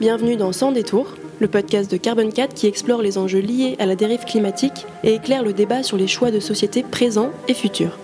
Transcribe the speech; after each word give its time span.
Bienvenue 0.00 0.34
dans 0.34 0.50
Sans 0.50 0.72
détour, 0.72 1.14
le 1.38 1.46
podcast 1.46 1.88
de 1.88 1.96
Carbon 1.96 2.28
4 2.28 2.52
qui 2.52 2.66
explore 2.66 3.00
les 3.00 3.16
enjeux 3.16 3.38
liés 3.38 3.76
à 3.78 3.86
la 3.86 3.94
dérive 3.94 4.24
climatique 4.24 4.86
et 5.04 5.14
éclaire 5.14 5.44
le 5.44 5.52
débat 5.52 5.84
sur 5.84 5.96
les 5.96 6.08
choix 6.08 6.32
de 6.32 6.40
société 6.40 6.82
présents 6.82 7.30
et 7.46 7.54
futurs. 7.54 7.96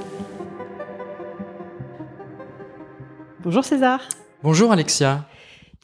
Bonjour 3.42 3.64
César. 3.64 4.08
Bonjour 4.44 4.70
Alexia. 4.70 5.26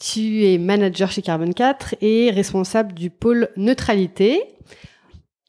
Tu 0.01 0.45
es 0.45 0.59
manager 0.59 1.11
chez 1.11 1.23
Carbon 1.23 1.51
4 1.51 1.97
et 2.01 2.31
responsable 2.31 2.95
du 2.95 3.11
pôle 3.11 3.49
neutralité. 3.57 4.45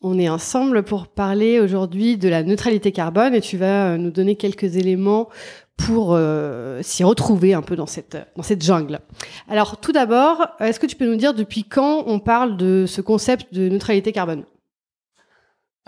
On 0.01 0.17
est 0.17 0.29
ensemble 0.29 0.81
pour 0.81 1.05
parler 1.05 1.59
aujourd'hui 1.59 2.17
de 2.17 2.29
la 2.29 2.41
neutralité 2.41 2.91
carbone 2.91 3.35
et 3.35 3.41
tu 3.41 3.57
vas 3.57 3.97
nous 3.99 4.11
donner 4.11 4.35
quelques 4.35 4.75
éléments 4.75 5.29
pour 5.78 6.14
euh, 6.14 6.82
s'y 6.82 7.04
retrouver 7.04 7.54
un 7.54 7.62
peu 7.62 7.75
dans 7.75 7.86
cette 7.86 8.18
jungle. 8.62 9.00
Alors 9.48 9.77
tout 9.77 9.91
d'abord, 9.91 10.48
est-ce 10.59 10.80
que 10.80 10.88
tu 10.88 10.95
peux 10.95 11.08
nous 11.08 11.16
dire 11.16 11.34
depuis 11.34 11.63
quand 11.63 12.04
on 12.08 12.20
parle 12.20 12.58
de 12.58 12.85
ce 12.88 13.02
concept 13.02 13.54
de 13.54 13.70
neutralité 13.70 14.12
carbone? 14.12 14.44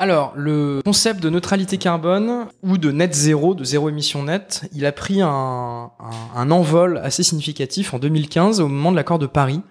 Alors, 0.02 0.32
le 0.38 0.80
concept 0.86 1.22
de 1.22 1.30
neutralité 1.30 1.78
carbone 1.78 2.48
ou 2.64 2.78
de 2.78 2.90
net 2.90 3.14
zéro, 3.14 3.54
de 3.54 3.66
zéro 3.66 3.90
émission 3.90 4.24
nette, 4.24 4.64
il 4.74 4.86
a 4.86 4.94
pris 4.94 5.22
un, 5.22 5.92
envol 6.34 7.02
assez 7.04 7.22
significatif 7.22 7.94
en 7.94 8.00
2015 8.00 8.62
au 8.62 8.70
moment 8.70 8.92
de 8.92 8.96
l'accord 8.96 9.20
de 9.20 9.28
Paris, 9.28 9.62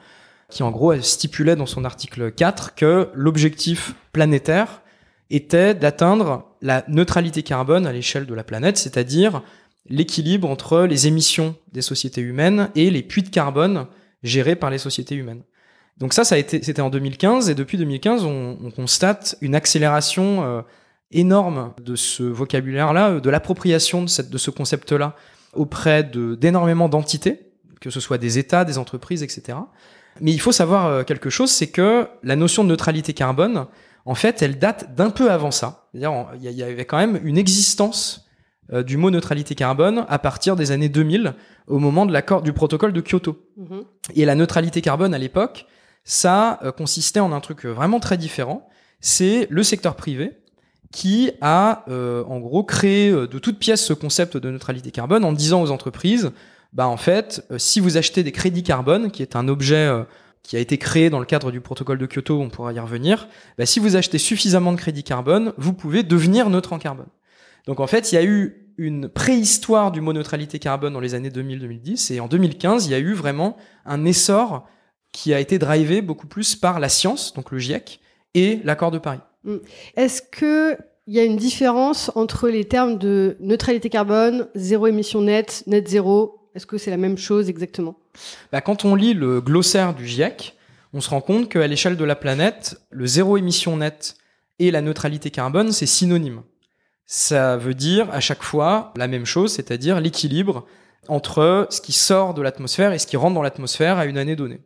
qui 0.50 0.62
en 0.62 0.70
gros 0.70 0.94
stipulait 1.00 1.56
dans 1.56 1.64
son 1.64 1.82
article 1.86 2.30
4 2.30 2.74
que 2.74 3.08
l'objectif 3.14 3.94
planétaire 4.12 4.82
était 5.30 5.74
d'atteindre 5.74 6.44
la 6.60 6.84
neutralité 6.88 7.42
carbone 7.42 7.86
à 7.86 7.92
l'échelle 7.94 8.26
de 8.26 8.34
la 8.34 8.44
planète, 8.44 8.76
c'est-à-dire 8.76 9.42
l'équilibre 9.88 10.48
entre 10.48 10.82
les 10.82 11.06
émissions 11.06 11.56
des 11.72 11.82
sociétés 11.82 12.20
humaines 12.20 12.70
et 12.74 12.90
les 12.90 13.02
puits 13.02 13.22
de 13.22 13.30
carbone 13.30 13.86
gérés 14.22 14.56
par 14.56 14.70
les 14.70 14.78
sociétés 14.78 15.14
humaines. 15.14 15.42
Donc 15.98 16.12
ça, 16.12 16.24
ça 16.24 16.36
a 16.36 16.38
été, 16.38 16.62
c'était 16.62 16.82
en 16.82 16.90
2015 16.90 17.50
et 17.50 17.54
depuis 17.54 17.76
2015, 17.76 18.24
on, 18.24 18.58
on 18.62 18.70
constate 18.70 19.36
une 19.40 19.54
accélération 19.54 20.44
euh, 20.44 20.62
énorme 21.10 21.72
de 21.82 21.96
ce 21.96 22.22
vocabulaire-là, 22.22 23.10
euh, 23.10 23.20
de 23.20 23.30
l'appropriation 23.30 24.02
de, 24.02 24.08
cette, 24.08 24.30
de 24.30 24.38
ce 24.38 24.50
concept-là 24.50 25.16
auprès 25.54 26.04
de 26.04 26.34
d'énormément 26.34 26.88
d'entités, 26.88 27.50
que 27.80 27.90
ce 27.90 28.00
soit 28.00 28.18
des 28.18 28.38
États, 28.38 28.64
des 28.64 28.78
entreprises, 28.78 29.22
etc. 29.22 29.58
Mais 30.20 30.32
il 30.32 30.40
faut 30.40 30.52
savoir 30.52 30.86
euh, 30.86 31.02
quelque 31.02 31.30
chose, 31.30 31.50
c'est 31.50 31.68
que 31.68 32.08
la 32.22 32.36
notion 32.36 32.62
de 32.64 32.68
neutralité 32.68 33.12
carbone, 33.12 33.66
en 34.04 34.14
fait, 34.14 34.42
elle 34.42 34.58
date 34.58 34.94
d'un 34.94 35.10
peu 35.10 35.30
avant 35.30 35.50
ça. 35.50 35.88
C'est-à-dire, 35.92 36.28
il 36.40 36.50
y 36.50 36.62
avait 36.62 36.84
quand 36.84 36.98
même 36.98 37.20
une 37.24 37.38
existence 37.38 38.27
euh, 38.72 38.82
du 38.82 38.96
mot 38.96 39.10
neutralité 39.10 39.54
carbone 39.54 40.04
à 40.08 40.18
partir 40.18 40.56
des 40.56 40.72
années 40.72 40.88
2000, 40.88 41.34
au 41.66 41.78
moment 41.78 42.04
de 42.04 42.12
l'accord 42.12 42.42
du 42.42 42.52
protocole 42.52 42.92
de 42.92 43.00
Kyoto. 43.00 43.38
Mmh. 43.56 43.78
Et 44.14 44.24
la 44.24 44.34
neutralité 44.34 44.82
carbone 44.82 45.14
à 45.14 45.18
l'époque, 45.18 45.66
ça 46.04 46.60
euh, 46.62 46.72
consistait 46.72 47.20
en 47.20 47.32
un 47.32 47.40
truc 47.40 47.64
vraiment 47.64 48.00
très 48.00 48.18
différent. 48.18 48.68
C'est 49.00 49.46
le 49.50 49.62
secteur 49.62 49.96
privé 49.96 50.32
qui 50.90 51.30
a 51.40 51.84
euh, 51.88 52.24
en 52.24 52.40
gros 52.40 52.64
créé 52.64 53.10
de 53.10 53.38
toutes 53.38 53.58
pièces 53.58 53.84
ce 53.84 53.92
concept 53.92 54.36
de 54.36 54.50
neutralité 54.50 54.90
carbone 54.90 55.24
en 55.24 55.32
disant 55.32 55.62
aux 55.62 55.70
entreprises, 55.70 56.30
bah 56.72 56.88
en 56.88 56.96
fait, 56.96 57.46
si 57.56 57.80
vous 57.80 57.96
achetez 57.96 58.22
des 58.22 58.32
crédits 58.32 58.62
carbone, 58.62 59.10
qui 59.10 59.22
est 59.22 59.36
un 59.36 59.48
objet 59.48 59.90
qui 60.42 60.56
a 60.56 60.60
été 60.60 60.78
créé 60.78 61.10
dans 61.10 61.20
le 61.20 61.26
cadre 61.26 61.50
du 61.50 61.60
protocole 61.60 61.98
de 61.98 62.06
Kyoto, 62.06 62.40
on 62.40 62.48
pourra 62.48 62.72
y 62.72 62.78
revenir, 62.78 63.28
bah, 63.58 63.66
si 63.66 63.80
vous 63.80 63.96
achetez 63.96 64.18
suffisamment 64.18 64.72
de 64.72 64.78
crédits 64.78 65.04
carbone, 65.04 65.52
vous 65.58 65.74
pouvez 65.74 66.02
devenir 66.02 66.48
neutre 66.48 66.72
en 66.72 66.78
carbone. 66.78 67.08
Donc 67.68 67.80
en 67.80 67.86
fait, 67.86 68.10
il 68.10 68.14
y 68.14 68.18
a 68.18 68.24
eu 68.24 68.72
une 68.78 69.10
préhistoire 69.10 69.92
du 69.92 70.00
mot 70.00 70.14
neutralité 70.14 70.58
carbone 70.58 70.94
dans 70.94 71.00
les 71.00 71.14
années 71.14 71.28
2000-2010 71.28 72.14
et 72.14 72.20
en 72.20 72.26
2015, 72.26 72.86
il 72.86 72.92
y 72.92 72.94
a 72.94 72.98
eu 72.98 73.12
vraiment 73.12 73.58
un 73.84 74.06
essor 74.06 74.66
qui 75.12 75.34
a 75.34 75.40
été 75.40 75.58
drivé 75.58 76.00
beaucoup 76.00 76.26
plus 76.26 76.56
par 76.56 76.80
la 76.80 76.88
science, 76.88 77.34
donc 77.34 77.50
le 77.50 77.58
GIEC, 77.58 78.00
et 78.32 78.60
l'accord 78.64 78.90
de 78.90 78.98
Paris. 78.98 79.20
Mm. 79.44 79.56
Est-ce 79.96 80.22
que 80.22 80.78
il 81.06 81.14
y 81.14 81.20
a 81.20 81.24
une 81.24 81.36
différence 81.36 82.10
entre 82.14 82.48
les 82.48 82.64
termes 82.64 82.98
de 82.98 83.36
neutralité 83.40 83.90
carbone, 83.90 84.48
zéro 84.54 84.86
émission 84.86 85.20
nette, 85.20 85.64
net 85.66 85.88
zéro? 85.88 86.50
Est-ce 86.54 86.66
que 86.66 86.78
c'est 86.78 86.90
la 86.90 86.96
même 86.96 87.18
chose 87.18 87.50
exactement? 87.50 87.98
Bah, 88.50 88.62
Quand 88.62 88.86
on 88.86 88.94
lit 88.94 89.12
le 89.12 89.42
glossaire 89.42 89.94
du 89.94 90.06
GIEC, 90.06 90.56
on 90.94 91.02
se 91.02 91.10
rend 91.10 91.20
compte 91.20 91.50
qu'à 91.50 91.66
l'échelle 91.66 91.98
de 91.98 92.04
la 92.04 92.16
planète, 92.16 92.80
le 92.90 93.06
zéro 93.06 93.36
émission 93.36 93.76
nette 93.76 94.16
et 94.58 94.70
la 94.70 94.80
neutralité 94.80 95.30
carbone, 95.30 95.70
c'est 95.70 95.86
synonyme 95.86 96.42
ça 97.10 97.56
veut 97.56 97.74
dire 97.74 98.10
à 98.12 98.20
chaque 98.20 98.42
fois 98.42 98.92
la 98.94 99.08
même 99.08 99.24
chose, 99.24 99.54
c'est-à-dire 99.54 99.98
l'équilibre 99.98 100.66
entre 101.08 101.66
ce 101.70 101.80
qui 101.80 101.94
sort 101.94 102.34
de 102.34 102.42
l'atmosphère 102.42 102.92
et 102.92 102.98
ce 102.98 103.06
qui 103.06 103.16
rentre 103.16 103.34
dans 103.34 103.42
l'atmosphère 103.42 103.96
à 103.96 104.04
une 104.04 104.18
année 104.18 104.36
donnée. 104.36 104.60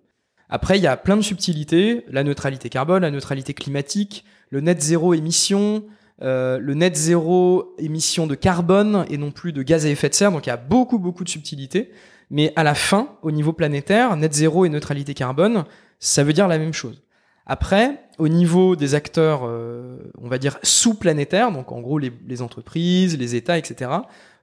Après, 0.48 0.76
il 0.76 0.82
y 0.82 0.88
a 0.88 0.96
plein 0.96 1.16
de 1.16 1.22
subtilités, 1.22 2.04
la 2.08 2.24
neutralité 2.24 2.68
carbone, 2.68 3.02
la 3.02 3.12
neutralité 3.12 3.54
climatique, 3.54 4.24
le 4.50 4.60
net 4.60 4.82
zéro 4.82 5.14
émission, 5.14 5.84
euh, 6.22 6.58
le 6.58 6.74
net 6.74 6.96
zéro 6.96 7.76
émission 7.78 8.26
de 8.26 8.34
carbone 8.34 9.06
et 9.08 9.18
non 9.18 9.30
plus 9.30 9.52
de 9.52 9.62
gaz 9.62 9.86
à 9.86 9.88
effet 9.88 10.08
de 10.08 10.14
serre. 10.14 10.32
Donc 10.32 10.46
il 10.46 10.50
y 10.50 10.52
a 10.52 10.56
beaucoup, 10.56 10.98
beaucoup 10.98 11.22
de 11.22 11.28
subtilités. 11.28 11.92
Mais 12.28 12.52
à 12.56 12.64
la 12.64 12.74
fin, 12.74 13.16
au 13.22 13.30
niveau 13.30 13.52
planétaire, 13.52 14.16
net 14.16 14.34
zéro 14.34 14.64
et 14.64 14.68
neutralité 14.68 15.14
carbone, 15.14 15.64
ça 16.00 16.24
veut 16.24 16.32
dire 16.32 16.48
la 16.48 16.58
même 16.58 16.74
chose. 16.74 17.02
Après, 17.52 17.98
au 18.16 18.28
niveau 18.28 18.76
des 18.76 18.94
acteurs, 18.94 19.42
euh, 19.44 19.98
on 20.16 20.28
va 20.28 20.38
dire 20.38 20.58
sous-planétaires, 20.62 21.52
donc 21.52 21.70
en 21.70 21.82
gros 21.82 21.98
les, 21.98 22.40
entreprises, 22.40 23.18
les 23.18 23.34
États, 23.34 23.58
etc., 23.58 23.90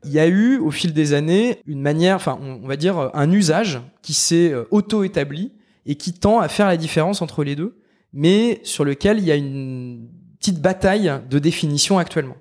il 0.06 0.12
y 0.12 0.20
a 0.20 0.28
eu 0.28 0.60
au 0.60 0.70
fil 0.70 0.94
des 0.94 1.16
années 1.16 1.58
une 1.66 1.82
manière, 1.82 2.18
enfin 2.18 2.38
on, 2.40 2.68
va 2.68 2.76
dire 2.76 3.10
un 3.16 3.32
usage 3.32 3.82
qui 4.04 4.14
s'est 4.14 4.52
euh, 4.52 4.66
auto-établi 4.70 5.52
et 5.88 5.96
qui 5.96 6.14
tend 6.14 6.40
à 6.40 6.48
faire 6.50 6.68
la 6.68 6.78
différence 6.78 7.24
entre 7.24 7.44
les 7.44 7.56
deux, 7.56 7.82
mais 8.14 8.60
sur 8.62 8.86
lequel 8.86 9.18
il 9.18 9.26
y 9.26 9.32
a 9.32 9.36
une 9.36 10.08
petite 10.38 10.62
bataille 10.62 11.12
de 11.32 11.40
définition 11.40 11.98
actuellement. 11.98 12.38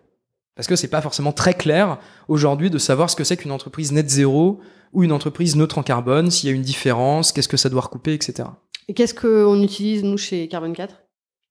Parce 0.55 0.69
que 0.69 0.77
c'est 0.77 0.89
pas 0.89 1.01
forcément 1.01 1.33
très 1.33 1.55
clair 1.55 1.97
aujourd'hui 2.29 2.69
de 2.69 2.77
savoir 2.77 3.09
ce 3.09 3.17
que 3.17 3.25
c'est 3.25 3.39
qu'une 3.39 3.53
entreprise 3.53 3.91
net 3.91 4.11
zéro 4.11 4.61
ou 4.93 5.03
une 5.03 5.13
entreprise 5.13 5.57
neutre 5.57 5.79
en 5.79 5.83
carbone, 5.83 6.31
s'il 6.31 6.51
y 6.51 6.53
a 6.53 6.55
une 6.55 6.61
différence, 6.61 7.33
qu'est-ce 7.33 7.49
que 7.49 7.57
ça 7.57 7.71
doit 7.71 7.81
recouper, 7.81 8.13
etc. 8.13 8.51
Et 8.89 8.95
qu'est-ce 8.95 9.15
qu'on 9.15 9.63
utilise, 9.63 10.03
nous, 10.03 10.17
chez 10.17 10.49
Carbon 10.49 10.73
4 10.73 10.95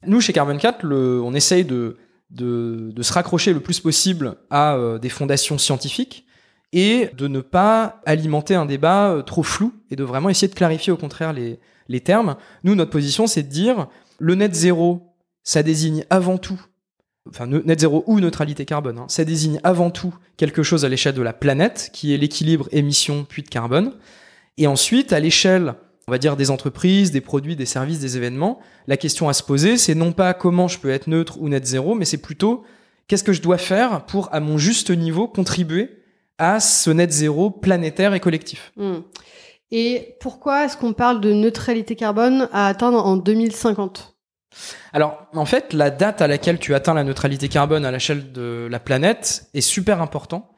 Nous, 0.07 0.21
chez 0.21 0.33
Carbon 0.33 0.57
4, 0.57 0.83
le, 0.83 1.21
on 1.21 1.35
essaye 1.35 1.63
de, 1.63 1.97
se 2.35 3.13
raccrocher 3.13 3.53
le 3.53 3.59
plus 3.59 3.79
possible 3.79 4.37
à 4.49 4.75
euh, 4.75 4.97
des 4.97 5.09
fondations 5.09 5.59
scientifiques 5.59 6.25
et 6.73 7.09
de 7.15 7.27
ne 7.27 7.39
pas 7.39 8.01
alimenter 8.05 8.55
un 8.55 8.65
débat 8.65 9.11
euh, 9.11 9.21
trop 9.21 9.43
flou 9.43 9.73
et 9.91 9.95
de 9.95 10.03
vraiment 10.03 10.29
essayer 10.29 10.47
de 10.47 10.55
clarifier 10.55 10.91
au 10.91 10.97
contraire 10.97 11.31
les, 11.31 11.59
termes. 12.01 12.35
Nous, 12.63 12.73
notre 12.73 12.91
position, 12.91 13.27
c'est 13.27 13.43
de 13.43 13.49
dire 13.49 13.87
le 14.17 14.33
net 14.33 14.53
zéro, 14.55 15.13
ça 15.43 15.61
désigne 15.61 16.05
avant 16.09 16.39
tout, 16.39 16.59
enfin 17.29 17.45
net 17.45 17.79
zéro 17.79 18.03
ou 18.07 18.19
neutralité 18.19 18.65
carbone, 18.65 18.97
hein, 18.97 19.05
ça 19.07 19.23
désigne 19.23 19.59
avant 19.63 19.91
tout 19.91 20.13
quelque 20.37 20.63
chose 20.63 20.85
à 20.85 20.89
l'échelle 20.89 21.13
de 21.13 21.21
la 21.21 21.33
planète, 21.33 21.91
qui 21.93 22.13
est 22.13 22.17
l'équilibre 22.17 22.67
émission 22.71 23.25
puis 23.29 23.43
de 23.43 23.47
carbone. 23.47 23.93
Et 24.57 24.65
ensuite, 24.65 25.13
à 25.13 25.19
l'échelle 25.19 25.75
on 26.07 26.11
va 26.13 26.17
dire 26.17 26.37
des 26.37 26.51
entreprises, 26.51 27.11
des 27.11 27.21
produits, 27.21 27.57
des 27.57 27.65
services, 27.65 27.99
des 27.99 28.15
événements, 28.15 28.59
la 28.87 28.95
question 28.95 29.27
à 29.27 29.33
se 29.33 29.43
poser, 29.43 29.77
c'est 29.77 29.95
non 29.95 30.13
pas 30.13 30.33
comment 30.33 30.69
je 30.69 30.79
peux 30.79 30.89
être 30.89 31.07
neutre 31.07 31.37
ou 31.41 31.49
net 31.49 31.65
zéro, 31.65 31.95
mais 31.95 32.05
c'est 32.05 32.21
plutôt 32.21 32.63
qu'est-ce 33.07 33.25
que 33.25 33.33
je 33.33 33.41
dois 33.41 33.57
faire 33.57 34.05
pour, 34.05 34.33
à 34.33 34.39
mon 34.39 34.57
juste 34.57 34.89
niveau, 34.89 35.27
contribuer 35.27 36.01
à 36.37 36.61
ce 36.61 36.91
net 36.91 37.11
zéro 37.11 37.49
planétaire 37.49 38.13
et 38.13 38.21
collectif. 38.21 38.71
Hmm. 38.77 38.99
Et 39.71 40.15
pourquoi 40.21 40.63
est-ce 40.63 40.77
qu'on 40.77 40.93
parle 40.93 41.19
de 41.19 41.33
neutralité 41.33 41.95
carbone 41.95 42.47
à 42.53 42.67
atteindre 42.67 43.05
en 43.05 43.17
2050 43.17 44.13
alors, 44.91 45.27
en 45.35 45.45
fait, 45.45 45.73
la 45.73 45.91
date 45.91 46.19
à 46.19 46.27
laquelle 46.27 46.57
tu 46.57 46.73
atteins 46.73 46.95
la 46.95 47.03
neutralité 47.03 47.47
carbone 47.47 47.85
à 47.85 47.91
l'échelle 47.91 48.31
de 48.31 48.67
la 48.71 48.79
planète 48.79 49.49
est 49.53 49.61
super 49.61 50.01
important 50.01 50.49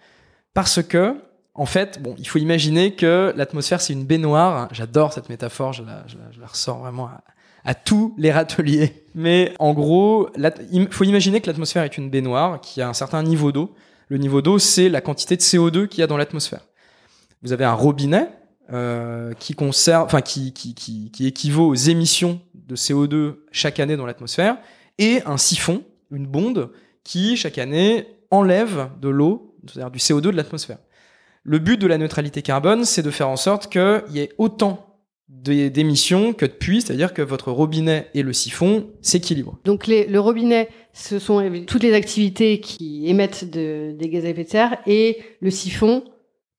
parce 0.54 0.82
que 0.82 1.18
en 1.60 1.66
fait, 1.66 2.02
bon, 2.02 2.16
il 2.18 2.26
faut 2.26 2.40
imaginer 2.40 2.96
que 2.96 3.34
l'atmosphère 3.36 3.82
c'est 3.82 3.92
une 3.92 4.06
baignoire. 4.06 4.70
J'adore 4.72 5.12
cette 5.12 5.28
métaphore, 5.28 5.74
je 5.74 5.84
la, 5.84 6.06
je 6.08 6.42
ressors 6.42 6.80
vraiment 6.80 7.10
à, 7.66 7.76
tous 7.76 8.16
les 8.18 8.32
râteliers. 8.32 9.04
Mais 9.14 9.54
en 9.60 9.74
gros, 9.74 10.30
il 10.72 10.88
faut 10.90 11.04
imaginer 11.04 11.42
que 11.42 11.48
l'atmosphère 11.48 11.84
est 11.84 11.98
une 11.98 12.10
baignoire 12.10 12.62
qui 12.62 12.82
a 12.82 12.88
un 12.88 12.94
certain 12.94 13.24
niveau 13.24 13.52
d'eau. 13.52 13.76
Le 14.08 14.18
niveau 14.18 14.42
d'eau, 14.42 14.58
c'est 14.58 14.88
la 14.88 15.02
quantité 15.02 15.36
de 15.36 15.42
CO2 15.42 15.90
qu'il 15.90 16.00
y 16.00 16.04
a 16.04 16.08
dans 16.08 16.16
l'atmosphère. 16.16 16.62
Vous 17.44 17.52
avez 17.52 17.66
un 17.66 17.74
robinet 17.74 18.30
euh, 18.72 19.34
qui 19.34 19.54
conserve, 19.54 20.06
enfin 20.06 20.22
qui, 20.22 20.54
qui 20.54 21.28
équivaut 21.28 21.68
aux 21.68 21.76
émissions 21.76 22.40
de 22.54 22.78
CO2 22.78 23.36
chaque 23.52 23.82
année 23.82 23.98
dans 23.98 24.06
l'atmosphère, 24.06 24.58
et 24.98 25.22
un 25.26 25.38
siphon, 25.38 25.84
une 26.10 26.26
bonde, 26.26 26.72
qui 27.04 27.36
chaque 27.36 27.58
année 27.58 28.08
enlève 28.32 28.90
de 29.02 29.10
l'eau, 29.10 29.58
c'est-à-dire 29.68 29.92
du 29.92 30.00
CO2 30.00 30.22
de 30.22 30.30
l'atmosphère. 30.30 30.78
Le 31.44 31.60
but 31.60 31.80
de 31.80 31.88
la 31.88 31.98
neutralité 31.98 32.42
carbone, 32.42 32.86
c'est 32.86 33.02
de 33.02 33.12
faire 33.12 33.30
en 33.30 33.38
sorte 33.38 33.72
qu'il 33.72 34.04
y 34.12 34.20
ait 34.20 34.32
autant 34.38 34.86
d'émissions 35.30 36.34
que 36.34 36.46
de 36.46 36.52
puits, 36.52 36.82
c'est-à-dire 36.82 37.14
que 37.14 37.22
votre 37.22 37.52
robinet 37.52 38.10
et 38.16 38.24
le 38.24 38.34
siphon 38.34 38.88
s'équilibrent. 39.02 39.60
Donc 39.64 39.86
les, 39.86 40.08
le 40.08 40.20
robinet, 40.20 40.70
ce 40.92 41.20
sont 41.20 41.48
toutes 41.68 41.84
les 41.84 41.94
activités 41.94 42.60
qui 42.60 43.08
émettent 43.08 43.50
de, 43.50 43.92
des 43.98 44.10
gaz 44.10 44.26
à 44.26 44.30
effet 44.30 44.44
de 44.44 44.50
serre, 44.50 44.78
et 44.88 45.20
le 45.40 45.52
siphon, 45.52 46.04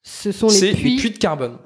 ce 0.02 0.30
sont 0.30 0.46
les 0.48 0.72
puits, 0.72 0.90
les 0.90 0.96
puits 0.96 1.10
de 1.10 1.18
carbone. 1.18 1.58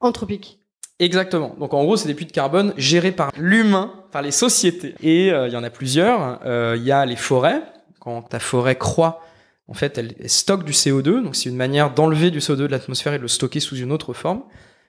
anthropiques. 0.00 0.58
Exactement. 0.98 1.54
Donc 1.60 1.74
en 1.74 1.84
gros, 1.84 1.96
c'est 1.96 2.08
des 2.08 2.14
puits 2.14 2.26
de 2.26 2.32
carbone 2.32 2.74
gérés 2.76 3.12
par 3.12 3.30
l'humain, 3.38 3.92
par 4.10 4.22
les 4.22 4.32
sociétés. 4.32 4.94
Et 5.00 5.30
euh, 5.30 5.46
il 5.46 5.54
y 5.54 5.56
en 5.56 5.62
a 5.62 5.70
plusieurs. 5.70 6.40
Euh, 6.44 6.74
Il 6.76 6.84
y 6.84 6.90
a 6.90 7.06
les 7.06 7.16
forêts. 7.16 7.62
Quand 8.00 8.22
ta 8.22 8.40
forêt 8.40 8.76
croît, 8.76 9.20
en 9.68 9.74
fait, 9.74 9.98
elle, 9.98 10.14
elle 10.18 10.30
stocke 10.30 10.64
du 10.64 10.72
CO2. 10.72 11.22
Donc 11.22 11.36
c'est 11.36 11.50
une 11.50 11.56
manière 11.56 11.92
d'enlever 11.92 12.30
du 12.30 12.38
CO2 12.38 12.56
de 12.56 12.66
l'atmosphère 12.66 13.12
et 13.12 13.18
de 13.18 13.22
le 13.22 13.28
stocker 13.28 13.60
sous 13.60 13.76
une 13.76 13.92
autre 13.92 14.14
forme. 14.14 14.42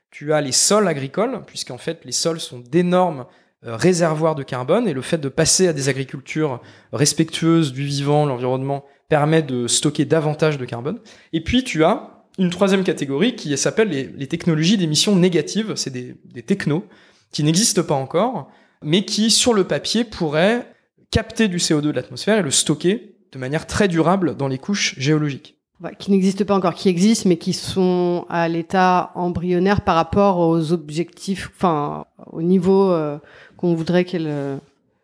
Tu 0.09 0.33
as 0.33 0.41
les 0.41 0.53
sols 0.53 0.87
agricoles, 0.87 1.43
puisqu'en 1.45 1.77
fait, 1.77 1.99
les 2.05 2.11
sols 2.11 2.39
sont 2.39 2.59
d'énormes 2.59 3.25
euh, 3.65 3.75
réservoirs 3.75 4.35
de 4.35 4.43
carbone. 4.43 4.87
Et 4.87 4.93
le 4.93 5.01
fait 5.01 5.17
de 5.17 5.29
passer 5.29 5.67
à 5.67 5.73
des 5.73 5.89
agricultures 5.89 6.61
respectueuses 6.93 7.73
du 7.73 7.83
vivant, 7.83 8.25
l'environnement, 8.25 8.85
permet 9.09 9.43
de 9.43 9.67
stocker 9.67 10.05
davantage 10.05 10.57
de 10.57 10.65
carbone. 10.65 10.99
Et 11.33 11.43
puis 11.43 11.63
tu 11.63 11.83
as 11.83 12.25
une 12.37 12.49
troisième 12.49 12.83
catégorie 12.83 13.35
qui 13.35 13.55
s'appelle 13.57 13.89
les, 13.89 14.27
technologies 14.27 14.77
d'émissions 14.77 15.15
négatives. 15.15 15.73
C'est 15.75 15.89
des, 15.89 16.15
des 16.23 16.41
technos 16.41 16.85
qui 17.31 17.43
n'existent 17.43 17.83
pas 17.83 17.95
encore, 17.95 18.49
mais 18.81 19.03
qui, 19.03 19.29
sur 19.29 19.53
le 19.53 19.65
papier, 19.65 20.05
pourraient 20.05 20.65
capter 21.11 21.47
du 21.49 21.57
CO2 21.57 21.81
de 21.81 21.91
l'atmosphère 21.91 22.37
et 22.37 22.41
le 22.41 22.51
stocker 22.51 23.18
de 23.31 23.37
manière 23.37 23.67
très 23.67 23.87
durable 23.87 24.35
dans 24.35 24.47
les 24.47 24.57
couches 24.57 24.95
géologiques. 24.97 25.55
Qui 25.97 26.11
n'existent 26.11 26.43
pas 26.43 26.55
encore, 26.55 26.73
qui 26.73 26.89
existent, 26.89 27.29
mais 27.29 27.37
qui 27.37 27.53
sont 27.53 28.25
à 28.29 28.49
l'état 28.49 29.11
embryonnaire 29.15 29.81
par 29.81 29.95
rapport 29.95 30.39
aux 30.39 30.73
objectifs, 30.73 31.51
enfin, 31.55 32.05
au 32.33 32.41
niveau 32.41 32.91
euh, 32.91 33.17
qu'on 33.55 33.75
voudrait 33.75 34.03
qu'elles. 34.03 34.27
euh, 34.27 34.57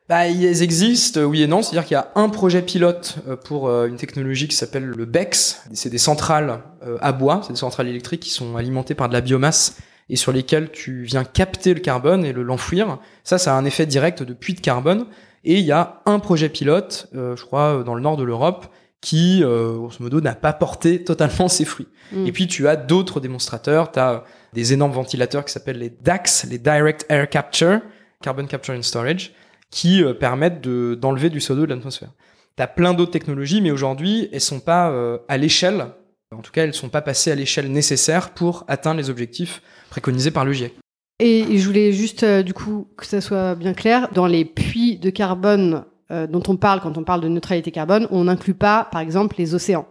Bah, 0.10 0.27
ils 0.27 0.63
existent, 0.63 1.22
oui 1.22 1.44
et 1.44 1.48
non. 1.48 1.62
C'est-à-dire 1.62 1.86
qu'il 1.86 1.95
y 1.95 1.98
a 1.98 2.12
un 2.16 2.27
projet 2.27 2.62
pilote 2.62 3.16
euh, 3.25 3.38
pour 3.38 3.69
une 3.69 3.95
technologie 3.95 4.50
qui 4.50 4.56
s'appelle 4.57 4.83
le 4.83 5.06
BEX. 5.06 5.63
C'est 5.72 5.89
des 5.89 5.98
centrales 5.98 6.62
à 7.00 7.13
bois, 7.13 7.39
c'est 7.44 7.54
des 7.54 7.60
centrales 7.60 7.88
électriques 7.88 8.22
qui 8.22 8.30
sont 8.30 8.57
alimentées 8.57 8.95
par 8.95 9.07
de 9.07 9.13
la 9.13 9.22
biomasse 9.22 9.77
et 10.10 10.18
sur 10.18 10.31
lesquelles 10.33 10.72
tu 10.72 11.04
viens 11.04 11.24
capter 11.24 11.74
le 11.74 11.80
carbone 11.80 12.25
et 12.25 12.33
le 12.33 12.44
l'enfouir. 12.44 13.00
Ça, 13.24 13.38
ça 13.38 13.56
a 13.56 13.57
un 13.57 13.66
effet 13.66 13.86
direct 13.86 14.24
de 14.24 14.33
puits 14.33 14.54
de 14.54 14.60
carbone. 14.60 15.06
Et 15.46 15.60
il 15.60 15.66
y 15.66 15.72
a 15.72 16.02
un 16.06 16.20
projet 16.20 16.50
pilote, 16.50 17.08
euh, 17.16 17.36
je 17.36 17.46
crois, 17.46 17.84
dans 17.84 17.96
le 17.96 18.02
nord 18.02 18.18
de 18.18 18.24
l'Europe, 18.24 18.68
qui, 19.00 19.44
euh, 19.44 19.76
grosso 19.78 19.98
modo, 20.00 20.20
n'a 20.20 20.34
pas 20.34 20.52
porté 20.52 21.04
totalement 21.06 21.48
ses 21.48 21.64
fruits. 21.64 21.88
Mm. 22.12 22.26
Et 22.26 22.32
puis 22.32 22.48
tu 22.48 22.68
as 22.68 22.76
d'autres 22.76 23.20
démonstrateurs, 23.20 23.92
tu 23.92 24.00
as 24.00 24.24
des 24.54 24.74
énormes 24.74 24.94
ventilateurs 24.94 25.46
qui 25.46 25.54
s'appellent 25.54 25.78
les 25.78 25.92
DAX, 25.92 26.48
les 26.50 26.58
Direct 26.58 27.06
Air 27.10 27.30
Capture, 27.30 27.82
Carbon 28.24 28.48
Capture 28.48 28.74
and 28.74 28.82
Storage, 28.82 29.34
qui 29.70 30.04
euh, 30.04 30.14
permettent 30.14 30.62
de- 30.62 30.98
d'enlever 31.00 31.30
du 31.30 31.40
CO2 31.40 31.62
de 31.62 31.66
l'atmosphère. 31.66 32.10
Tu 32.58 32.64
as 32.64 32.68
plein 32.68 32.94
d'autres 32.94 33.12
technologies, 33.12 33.62
mais 33.62 33.72
aujourd'hui, 33.72 34.28
elles 34.32 34.42
sont 34.42 34.60
pas 34.60 34.90
euh, 34.90 35.20
à 35.28 35.38
l'échelle, 35.38 35.88
en 36.36 36.42
tout 36.42 36.52
cas, 36.52 36.64
elles 36.64 36.74
sont 36.74 36.90
pas 36.90 37.02
passées 37.02 37.32
à 37.32 37.36
l'échelle 37.36 37.72
nécessaire 37.72 38.32
pour 38.32 38.66
atteindre 38.68 38.98
les 38.98 39.10
objectifs 39.10 39.62
préconisés 39.90 40.32
par 40.32 40.46
le 40.46 40.54
GIEC. 40.54 40.74
Et 41.20 41.58
je 41.58 41.66
voulais 41.66 41.94
juste, 41.94 42.24
euh, 42.24 42.44
du 42.44 42.54
coup, 42.54 42.88
que 42.98 43.06
ça 43.06 43.22
soit 43.22 43.56
bien 43.56 43.74
clair, 43.74 44.10
dans 44.14 44.28
les 44.28 44.44
puits 44.44 44.98
de 44.98 45.10
carbone 45.10 45.86
euh, 46.12 46.28
dont 46.28 46.44
on 46.48 46.58
parle 46.58 46.82
quand 46.82 46.98
on 46.98 47.04
parle 47.04 47.22
de 47.22 47.30
neutralité 47.30 47.72
carbone, 47.72 48.08
on 48.12 48.26
n'inclut 48.26 48.54
pas, 48.54 48.88
par 48.92 49.02
exemple, 49.02 49.36
les 49.38 49.56
océans. 49.56 49.88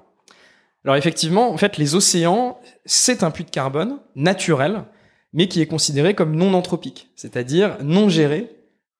Alors 0.84 0.96
effectivement, 0.96 1.50
en 1.50 1.56
fait, 1.56 1.78
les 1.78 1.94
océans, 1.94 2.60
c'est 2.84 3.22
un 3.22 3.30
puits 3.30 3.44
de 3.44 3.50
carbone 3.50 4.00
naturel, 4.14 4.84
mais 5.32 5.48
qui 5.48 5.62
est 5.62 5.66
considéré 5.66 6.14
comme 6.14 6.36
non 6.36 6.52
anthropique, 6.52 7.10
c'est-à-dire 7.16 7.78
non 7.82 8.10
géré 8.10 8.50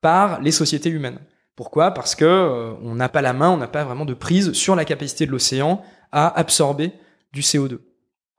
par 0.00 0.40
les 0.40 0.50
sociétés 0.50 0.88
humaines. 0.88 1.18
Pourquoi? 1.56 1.92
Parce 1.92 2.14
que 2.14 2.24
euh, 2.24 2.72
on 2.82 2.94
n'a 2.94 3.10
pas 3.10 3.22
la 3.22 3.34
main, 3.34 3.50
on 3.50 3.58
n'a 3.58 3.68
pas 3.68 3.84
vraiment 3.84 4.06
de 4.06 4.14
prise 4.14 4.52
sur 4.54 4.74
la 4.74 4.86
capacité 4.86 5.26
de 5.26 5.30
l'océan 5.30 5.82
à 6.10 6.36
absorber 6.38 6.92
du 7.32 7.42
CO2. 7.42 7.78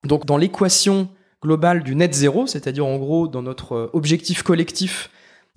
Donc 0.04 0.26
dans 0.26 0.38
l'équation 0.38 1.08
globale 1.46 1.84
du 1.84 1.96
net 1.96 2.14
zéro, 2.14 2.48
c'est-à-dire 2.48 2.86
en 2.86 2.98
gros 2.98 3.28
dans 3.28 3.44
notre 3.44 3.74
euh, 3.74 3.90
objectif 3.94 4.42
collectif 4.42 5.12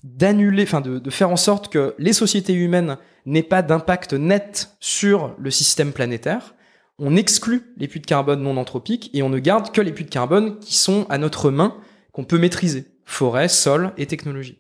d'annuler, 0.05 0.65
enfin 0.65 0.83
de, 0.83 0.99
de 0.99 1.11
faire 1.11 1.31
en 1.31 1.37
sorte 1.37 1.69
que 1.73 1.95
les 1.99 2.13
sociétés 2.13 2.53
humaines 2.53 2.99
n'aient 3.27 3.43
pas 3.43 3.63
d'impact 3.63 4.13
net 4.13 4.77
sur 4.81 5.35
le 5.39 5.51
système 5.51 5.93
planétaire, 5.93 6.55
on 6.99 7.17
exclut 7.17 7.63
les 7.77 7.89
puits 7.89 8.01
de 8.01 8.07
carbone 8.07 8.43
non 8.43 8.57
anthropiques 8.57 9.11
et 9.15 9.23
on 9.23 9.29
ne 9.29 9.39
garde 9.39 9.71
que 9.71 9.81
les 9.81 9.93
puits 9.93 10.05
de 10.05 10.11
carbone 10.11 10.59
qui 10.59 10.75
sont 10.75 11.07
à 11.09 11.19
notre 11.19 11.51
main, 11.51 11.77
qu'on 12.13 12.25
peut 12.25 12.39
maîtriser. 12.39 12.87
Forêt, 13.05 13.49
sol 13.49 13.93
et 13.97 14.07
technologie. 14.07 14.59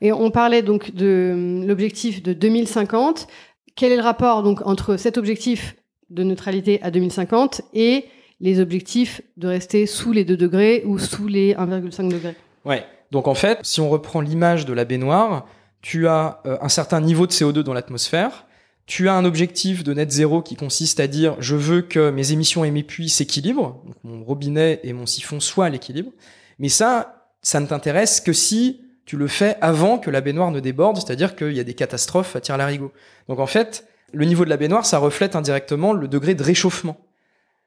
Et 0.00 0.12
on 0.12 0.30
parlait 0.30 0.62
donc 0.62 0.92
de 0.94 1.30
hum, 1.34 1.66
l'objectif 1.66 2.22
de 2.22 2.32
2050. 2.32 3.28
Quel 3.76 3.92
est 3.92 3.96
le 3.96 4.02
rapport 4.02 4.42
donc 4.42 4.66
entre 4.66 4.96
cet 4.96 5.18
objectif 5.18 5.76
de 6.10 6.22
neutralité 6.22 6.80
à 6.82 6.90
2050 6.90 7.62
et 7.74 8.06
les 8.44 8.60
objectifs 8.60 9.22
de 9.38 9.48
rester 9.48 9.86
sous 9.86 10.12
les 10.12 10.26
2 10.26 10.36
degrés 10.36 10.82
ou 10.84 10.98
sous 10.98 11.26
les 11.26 11.54
1,5 11.54 12.08
degrés 12.08 12.36
Ouais. 12.66 12.84
Donc 13.10 13.26
en 13.26 13.34
fait, 13.34 13.58
si 13.62 13.80
on 13.80 13.88
reprend 13.88 14.20
l'image 14.20 14.66
de 14.66 14.74
la 14.74 14.84
baignoire, 14.84 15.46
tu 15.80 16.08
as 16.08 16.42
euh, 16.44 16.58
un 16.60 16.68
certain 16.68 17.00
niveau 17.00 17.26
de 17.26 17.32
CO2 17.32 17.60
dans 17.60 17.72
l'atmosphère, 17.72 18.44
tu 18.84 19.08
as 19.08 19.14
un 19.14 19.24
objectif 19.24 19.82
de 19.82 19.94
net 19.94 20.10
zéro 20.10 20.42
qui 20.42 20.56
consiste 20.56 21.00
à 21.00 21.06
dire 21.06 21.36
je 21.38 21.56
veux 21.56 21.80
que 21.80 22.10
mes 22.10 22.32
émissions 22.32 22.64
et 22.66 22.70
mes 22.70 22.82
puits 22.82 23.08
s'équilibrent, 23.08 23.82
donc 23.86 23.96
mon 24.04 24.22
robinet 24.22 24.78
et 24.82 24.92
mon 24.92 25.06
siphon 25.06 25.40
soient 25.40 25.64
à 25.64 25.70
l'équilibre. 25.70 26.10
Mais 26.58 26.68
ça, 26.68 27.30
ça 27.40 27.60
ne 27.60 27.66
t'intéresse 27.66 28.20
que 28.20 28.34
si 28.34 28.82
tu 29.06 29.16
le 29.16 29.26
fais 29.26 29.56
avant 29.62 29.96
que 29.96 30.10
la 30.10 30.20
baignoire 30.20 30.50
ne 30.50 30.60
déborde, 30.60 30.98
c'est-à-dire 30.98 31.34
qu'il 31.34 31.52
y 31.52 31.60
a 31.60 31.64
des 31.64 31.74
catastrophes 31.74 32.36
à 32.36 32.42
tir 32.42 32.58
larigot. 32.58 32.92
Donc 33.28 33.38
en 33.38 33.46
fait, 33.46 33.86
le 34.12 34.26
niveau 34.26 34.44
de 34.44 34.50
la 34.50 34.58
baignoire, 34.58 34.84
ça 34.84 34.98
reflète 34.98 35.34
indirectement 35.34 35.94
le 35.94 36.08
degré 36.08 36.34
de 36.34 36.42
réchauffement. 36.42 36.98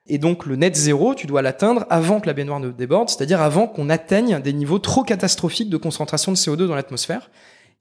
Et 0.09 0.17
donc 0.17 0.45
le 0.45 0.55
net 0.55 0.75
zéro, 0.75 1.15
tu 1.15 1.27
dois 1.27 1.41
l'atteindre 1.41 1.85
avant 1.89 2.19
que 2.19 2.27
la 2.27 2.33
baignoire 2.33 2.59
ne 2.59 2.69
déborde, 2.69 3.09
c'est-à-dire 3.09 3.41
avant 3.41 3.67
qu'on 3.67 3.89
atteigne 3.89 4.39
des 4.41 4.53
niveaux 4.53 4.79
trop 4.79 5.03
catastrophiques 5.03 5.69
de 5.69 5.77
concentration 5.77 6.31
de 6.31 6.37
CO2 6.37 6.67
dans 6.67 6.75
l'atmosphère. 6.75 7.29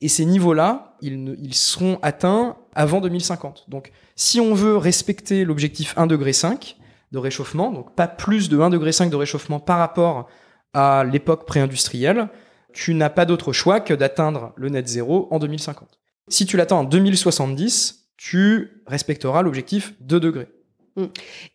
Et 0.00 0.08
ces 0.08 0.26
niveaux-là, 0.26 0.96
ils, 1.00 1.54
seront 1.54 1.98
atteints 2.02 2.56
avant 2.74 3.00
2050. 3.00 3.66
Donc 3.68 3.92
si 4.14 4.40
on 4.40 4.54
veut 4.54 4.76
respecter 4.76 5.44
l'objectif 5.44 5.94
1,5 5.96 6.08
degré 6.08 6.32
de 7.12 7.18
réchauffement, 7.18 7.70
donc 7.70 7.94
pas 7.94 8.08
plus 8.08 8.48
de 8.48 8.58
1,5 8.58 8.70
degré 8.70 9.08
de 9.08 9.16
réchauffement 9.16 9.60
par 9.60 9.78
rapport 9.78 10.28
à 10.74 11.04
l'époque 11.04 11.46
pré-industrielle, 11.46 12.28
tu 12.72 12.92
n'as 12.92 13.08
pas 13.08 13.24
d'autre 13.24 13.52
choix 13.52 13.80
que 13.80 13.94
d'atteindre 13.94 14.52
le 14.56 14.68
net 14.68 14.86
zéro 14.86 15.28
en 15.30 15.38
2050. 15.38 15.98
Si 16.28 16.44
tu 16.44 16.58
l'attends 16.58 16.80
en 16.80 16.84
2070, 16.84 18.10
tu 18.18 18.82
respecteras 18.86 19.42
l'objectif 19.42 19.94
2 20.00 20.20
degrés. 20.20 20.48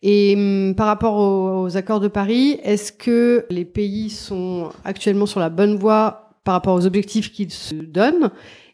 Et 0.02 0.34
hum, 0.36 0.74
par 0.76 0.86
rapport 0.86 1.16
aux, 1.16 1.64
aux 1.64 1.76
accords 1.76 2.00
de 2.00 2.08
Paris, 2.08 2.58
est-ce 2.62 2.92
que 2.92 3.46
les 3.50 3.64
pays 3.64 4.10
sont 4.10 4.70
actuellement 4.84 5.26
sur 5.26 5.40
la 5.40 5.48
bonne 5.48 5.76
voie 5.76 6.30
par 6.44 6.54
rapport 6.54 6.74
aux 6.74 6.86
objectifs 6.86 7.32
qu'ils 7.32 7.52
se 7.52 7.74
donnent 7.74 8.30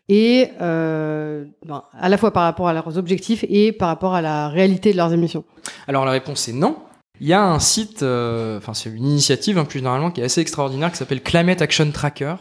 et 0.09 0.49
euh, 0.63 1.45
ben, 1.67 1.85
à 1.93 2.09
la 2.09 2.17
fois 2.17 2.33
par 2.33 2.45
rapport 2.45 2.69
à 2.69 2.73
leurs 2.73 2.97
objectifs 2.97 3.45
et 3.49 3.73
par 3.73 3.89
rapport 3.89 4.15
à 4.15 4.23
la 4.23 4.49
réalité 4.49 4.93
de 4.93 4.97
leurs 4.97 5.13
émissions? 5.13 5.45
Alors 5.87 6.05
la 6.05 6.13
réponse 6.13 6.49
est 6.49 6.55
non. 6.55 6.77
Il 7.21 7.27
y 7.27 7.33
a 7.33 7.45
un 7.45 7.59
site, 7.59 8.03
euh, 8.03 8.59
enfin 8.59 8.75
c'est 8.75 8.91
une 8.91 9.07
initiative 9.07 9.59
hein, 9.59 9.65
plus 9.65 9.81
généralement 9.81 10.11
qui 10.11 10.21
est 10.21 10.25
assez 10.25 10.41
extraordinaire 10.41 10.91
qui 10.91 10.97
s'appelle 10.97 11.23
Climate 11.23 11.61
Action 11.61 11.91
Tracker 11.91 12.37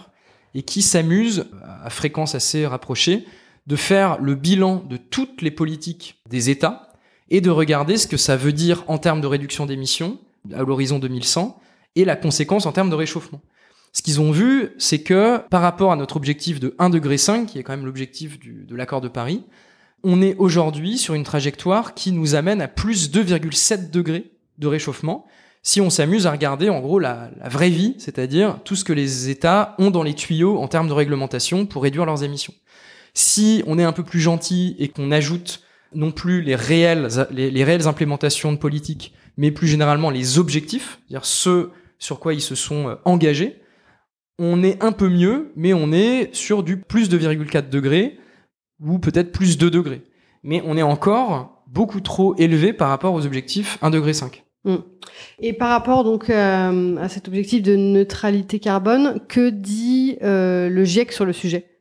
et 0.53 0.61
qui 0.61 0.81
s'amuse 0.81 1.47
à 1.83 1.89
fréquence 1.89 2.35
assez 2.35 2.65
rapprochée 2.65 3.25
de 3.65 3.75
faire 3.75 4.17
le 4.21 4.35
bilan 4.35 4.83
de 4.87 4.95
toutes 4.95 5.41
les 5.41 5.51
politiques 5.51 6.21
des 6.29 6.49
États 6.49 6.86
et 7.29 7.41
de 7.41 7.49
regarder 7.49 7.97
ce 7.97 8.07
que 8.07 8.17
ça 8.17 8.35
veut 8.35 8.53
dire 8.53 8.83
en 8.87 8.97
termes 8.97 9.21
de 9.21 9.27
réduction 9.27 9.65
d'émissions 9.65 10.19
à 10.53 10.63
l'horizon 10.63 10.99
2100 10.99 11.59
et 11.95 12.05
la 12.05 12.15
conséquence 12.15 12.65
en 12.65 12.71
termes 12.71 12.89
de 12.89 12.95
réchauffement. 12.95 13.41
Ce 13.93 14.01
qu'ils 14.01 14.21
ont 14.21 14.31
vu, 14.31 14.69
c'est 14.77 15.01
que 15.01 15.39
par 15.49 15.61
rapport 15.61 15.91
à 15.91 15.95
notre 15.95 16.17
objectif 16.17 16.59
de 16.59 16.75
1,5 16.79 16.91
degré, 16.91 17.45
qui 17.47 17.59
est 17.59 17.63
quand 17.63 17.73
même 17.73 17.85
l'objectif 17.85 18.39
de 18.39 18.75
l'accord 18.75 19.01
de 19.01 19.07
Paris, 19.07 19.43
on 20.03 20.21
est 20.21 20.35
aujourd'hui 20.35 20.97
sur 20.97 21.15
une 21.15 21.23
trajectoire 21.23 21.95
qui 21.95 22.11
nous 22.11 22.35
amène 22.35 22.61
à 22.61 22.67
plus 22.67 23.11
2,7 23.11 23.89
degrés 23.89 24.31
de 24.59 24.67
réchauffement 24.67 25.25
si 25.63 25.81
on 25.81 25.89
s'amuse 25.89 26.27
à 26.27 26.31
regarder 26.31 26.69
en 26.69 26.79
gros 26.79 26.99
la, 26.99 27.29
la 27.41 27.49
vraie 27.49 27.69
vie, 27.69 27.95
c'est-à-dire 27.97 28.59
tout 28.63 28.75
ce 28.75 28.85
que 28.85 28.93
les 28.93 29.29
États 29.29 29.75
ont 29.79 29.91
dans 29.91 30.03
les 30.03 30.13
tuyaux 30.13 30.59
en 30.59 30.67
termes 30.67 30.87
de 30.87 30.93
réglementation 30.93 31.65
pour 31.65 31.83
réduire 31.83 32.05
leurs 32.05 32.23
émissions. 32.23 32.53
Si 33.13 33.63
on 33.67 33.79
est 33.79 33.83
un 33.83 33.91
peu 33.91 34.03
plus 34.03 34.21
gentil 34.21 34.75
et 34.79 34.87
qu'on 34.87 35.11
ajoute 35.11 35.61
non 35.93 36.11
plus 36.11 36.41
les 36.41 36.55
réelles, 36.55 37.07
les, 37.31 37.51
les 37.51 37.63
réelles 37.63 37.87
implémentations 37.87 38.51
de 38.51 38.57
politique, 38.57 39.13
mais 39.37 39.51
plus 39.51 39.67
généralement 39.67 40.09
les 40.09 40.39
objectifs, 40.39 40.99
c'est-à-dire 41.07 41.25
ceux 41.25 41.71
sur 41.99 42.19
quoi 42.19 42.33
ils 42.33 42.41
se 42.41 42.55
sont 42.55 42.89
euh, 42.89 42.95
engagés, 43.05 43.61
on 44.39 44.63
est 44.63 44.83
un 44.83 44.91
peu 44.91 45.09
mieux, 45.09 45.51
mais 45.55 45.73
on 45.73 45.91
est 45.91 46.33
sur 46.35 46.63
du 46.63 46.77
plus 46.77 47.09
2,4 47.09 47.69
degrés 47.69 48.19
ou 48.79 48.99
peut-être 48.99 49.31
plus 49.31 49.57
2 49.57 49.71
degrés. 49.71 50.03
Mais 50.43 50.61
on 50.65 50.77
est 50.77 50.83
encore 50.83 51.63
beaucoup 51.67 52.01
trop 52.01 52.35
élevé 52.37 52.71
par 52.71 52.89
rapport 52.89 53.13
aux 53.13 53.25
objectifs 53.25 53.79
1,5 53.81 53.91
degré. 53.91 54.13
Et 55.39 55.53
par 55.53 55.69
rapport 55.69 56.03
donc 56.03 56.29
euh, 56.29 56.97
à 56.97 57.09
cet 57.09 57.27
objectif 57.27 57.63
de 57.63 57.75
neutralité 57.75 58.59
carbone, 58.59 59.19
que 59.27 59.49
dit 59.49 60.17
euh, 60.21 60.69
le 60.69 60.83
GIEC 60.83 61.11
sur 61.13 61.25
le 61.25 61.33
sujet? 61.33 61.76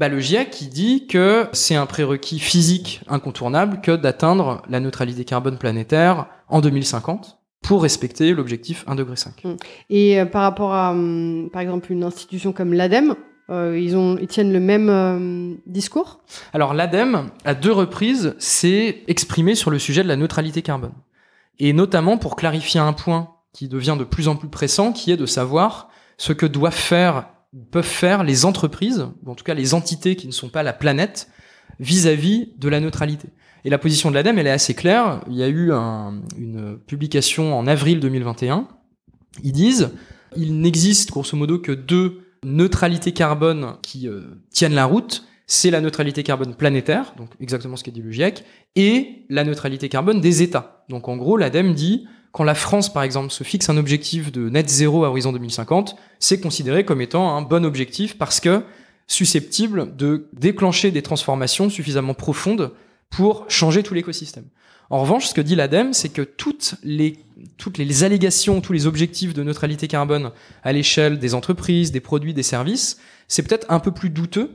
Bah, 0.00 0.08
le 0.08 0.18
GIEC 0.18 0.50
qui 0.50 0.66
dit 0.66 1.06
que 1.06 1.46
c'est 1.52 1.76
un 1.76 1.86
prérequis 1.86 2.40
physique 2.40 3.00
incontournable 3.06 3.80
que 3.80 3.92
d'atteindre 3.92 4.62
la 4.68 4.80
neutralité 4.80 5.24
carbone 5.24 5.56
planétaire 5.56 6.26
en 6.48 6.60
2050. 6.60 7.38
pour 7.62 7.82
respecter 7.82 8.34
l'objectif 8.34 8.84
1,5 8.86 8.96
degré. 8.96 9.16
Et 9.88 10.20
euh, 10.20 10.26
par 10.26 10.42
rapport 10.42 10.74
à, 10.74 10.90
hum, 10.90 11.48
par 11.50 11.62
exemple, 11.62 11.90
une 11.92 12.04
institution 12.04 12.52
comme 12.52 12.74
l'ADEME, 12.74 13.14
euh, 13.50 13.78
ils, 13.78 13.96
ont, 13.96 14.18
ils 14.20 14.26
tiennent 14.26 14.52
le 14.52 14.60
même 14.60 14.90
euh, 14.90 15.54
discours? 15.66 16.20
Alors 16.52 16.74
l'ADEME, 16.74 17.30
à 17.44 17.54
deux 17.54 17.72
reprises, 17.72 18.34
s'est 18.38 19.02
exprimé 19.06 19.54
sur 19.54 19.70
le 19.70 19.78
sujet 19.78 20.02
de 20.02 20.08
la 20.08 20.16
neutralité 20.16 20.60
carbone. 20.60 20.92
Et 21.58 21.72
notamment 21.72 22.18
pour 22.18 22.36
clarifier 22.36 22.80
un 22.80 22.92
point 22.92 23.30
qui 23.52 23.68
devient 23.68 23.96
de 23.98 24.04
plus 24.04 24.28
en 24.28 24.36
plus 24.36 24.48
pressant, 24.48 24.92
qui 24.92 25.12
est 25.12 25.16
de 25.16 25.26
savoir 25.26 25.88
ce 26.18 26.32
que 26.32 26.46
doivent 26.46 26.74
faire, 26.74 27.28
peuvent 27.70 27.84
faire 27.84 28.24
les 28.24 28.44
entreprises, 28.44 29.06
en 29.26 29.34
tout 29.34 29.44
cas 29.44 29.54
les 29.54 29.74
entités 29.74 30.16
qui 30.16 30.26
ne 30.26 30.32
sont 30.32 30.48
pas 30.48 30.62
la 30.62 30.72
planète, 30.72 31.28
vis-à-vis 31.80 32.52
de 32.58 32.68
la 32.68 32.80
neutralité. 32.80 33.28
Et 33.64 33.70
la 33.70 33.78
position 33.78 34.10
de 34.10 34.14
l'ADEME, 34.14 34.38
elle 34.38 34.46
est 34.46 34.50
assez 34.50 34.74
claire. 34.74 35.20
Il 35.28 35.36
y 35.36 35.42
a 35.42 35.48
eu 35.48 35.72
un, 35.72 36.20
une 36.38 36.78
publication 36.86 37.58
en 37.58 37.66
avril 37.66 37.98
2021. 37.98 38.68
Ils 39.42 39.52
disent, 39.52 39.90
il 40.36 40.60
n'existe 40.60 41.10
grosso 41.10 41.36
modo 41.36 41.58
que 41.58 41.72
deux 41.72 42.24
neutralités 42.44 43.12
carbone 43.12 43.76
qui 43.82 44.06
euh, 44.06 44.20
tiennent 44.50 44.74
la 44.74 44.84
route. 44.84 45.24
C'est 45.46 45.70
la 45.70 45.80
neutralité 45.80 46.22
carbone 46.22 46.54
planétaire, 46.54 47.14
donc 47.18 47.30
exactement 47.40 47.76
ce 47.76 47.84
qu'a 47.84 47.90
dit 47.90 48.00
le 48.00 48.10
GIEC, 48.10 48.44
et 48.76 49.26
la 49.28 49.44
neutralité 49.44 49.90
carbone 49.90 50.20
des 50.20 50.42
États. 50.42 50.84
Donc 50.88 51.08
en 51.08 51.16
gros, 51.16 51.36
l'ADEME 51.36 51.74
dit, 51.74 52.06
quand 52.34 52.42
la 52.42 52.56
France, 52.56 52.92
par 52.92 53.04
exemple, 53.04 53.30
se 53.30 53.44
fixe 53.44 53.68
un 53.68 53.76
objectif 53.76 54.32
de 54.32 54.48
net 54.48 54.68
zéro 54.68 55.04
à 55.04 55.08
horizon 55.08 55.32
2050, 55.32 55.94
c'est 56.18 56.40
considéré 56.40 56.84
comme 56.84 57.00
étant 57.00 57.36
un 57.36 57.42
bon 57.42 57.64
objectif 57.64 58.18
parce 58.18 58.40
que 58.40 58.64
susceptible 59.06 59.94
de 59.94 60.26
déclencher 60.32 60.90
des 60.90 61.00
transformations 61.00 61.70
suffisamment 61.70 62.12
profondes 62.12 62.72
pour 63.08 63.44
changer 63.48 63.84
tout 63.84 63.94
l'écosystème. 63.94 64.46
En 64.90 65.00
revanche, 65.00 65.26
ce 65.26 65.34
que 65.34 65.40
dit 65.40 65.54
l'ADEME, 65.54 65.92
c'est 65.92 66.08
que 66.08 66.22
toutes 66.22 66.74
les, 66.82 67.18
toutes 67.56 67.78
les 67.78 68.02
allégations, 68.02 68.60
tous 68.60 68.72
les 68.72 68.88
objectifs 68.88 69.32
de 69.32 69.44
neutralité 69.44 69.86
carbone 69.86 70.32
à 70.64 70.72
l'échelle 70.72 71.20
des 71.20 71.34
entreprises, 71.34 71.92
des 71.92 72.00
produits, 72.00 72.34
des 72.34 72.42
services, 72.42 72.98
c'est 73.28 73.44
peut-être 73.46 73.66
un 73.70 73.78
peu 73.78 73.92
plus 73.92 74.10
douteux 74.10 74.50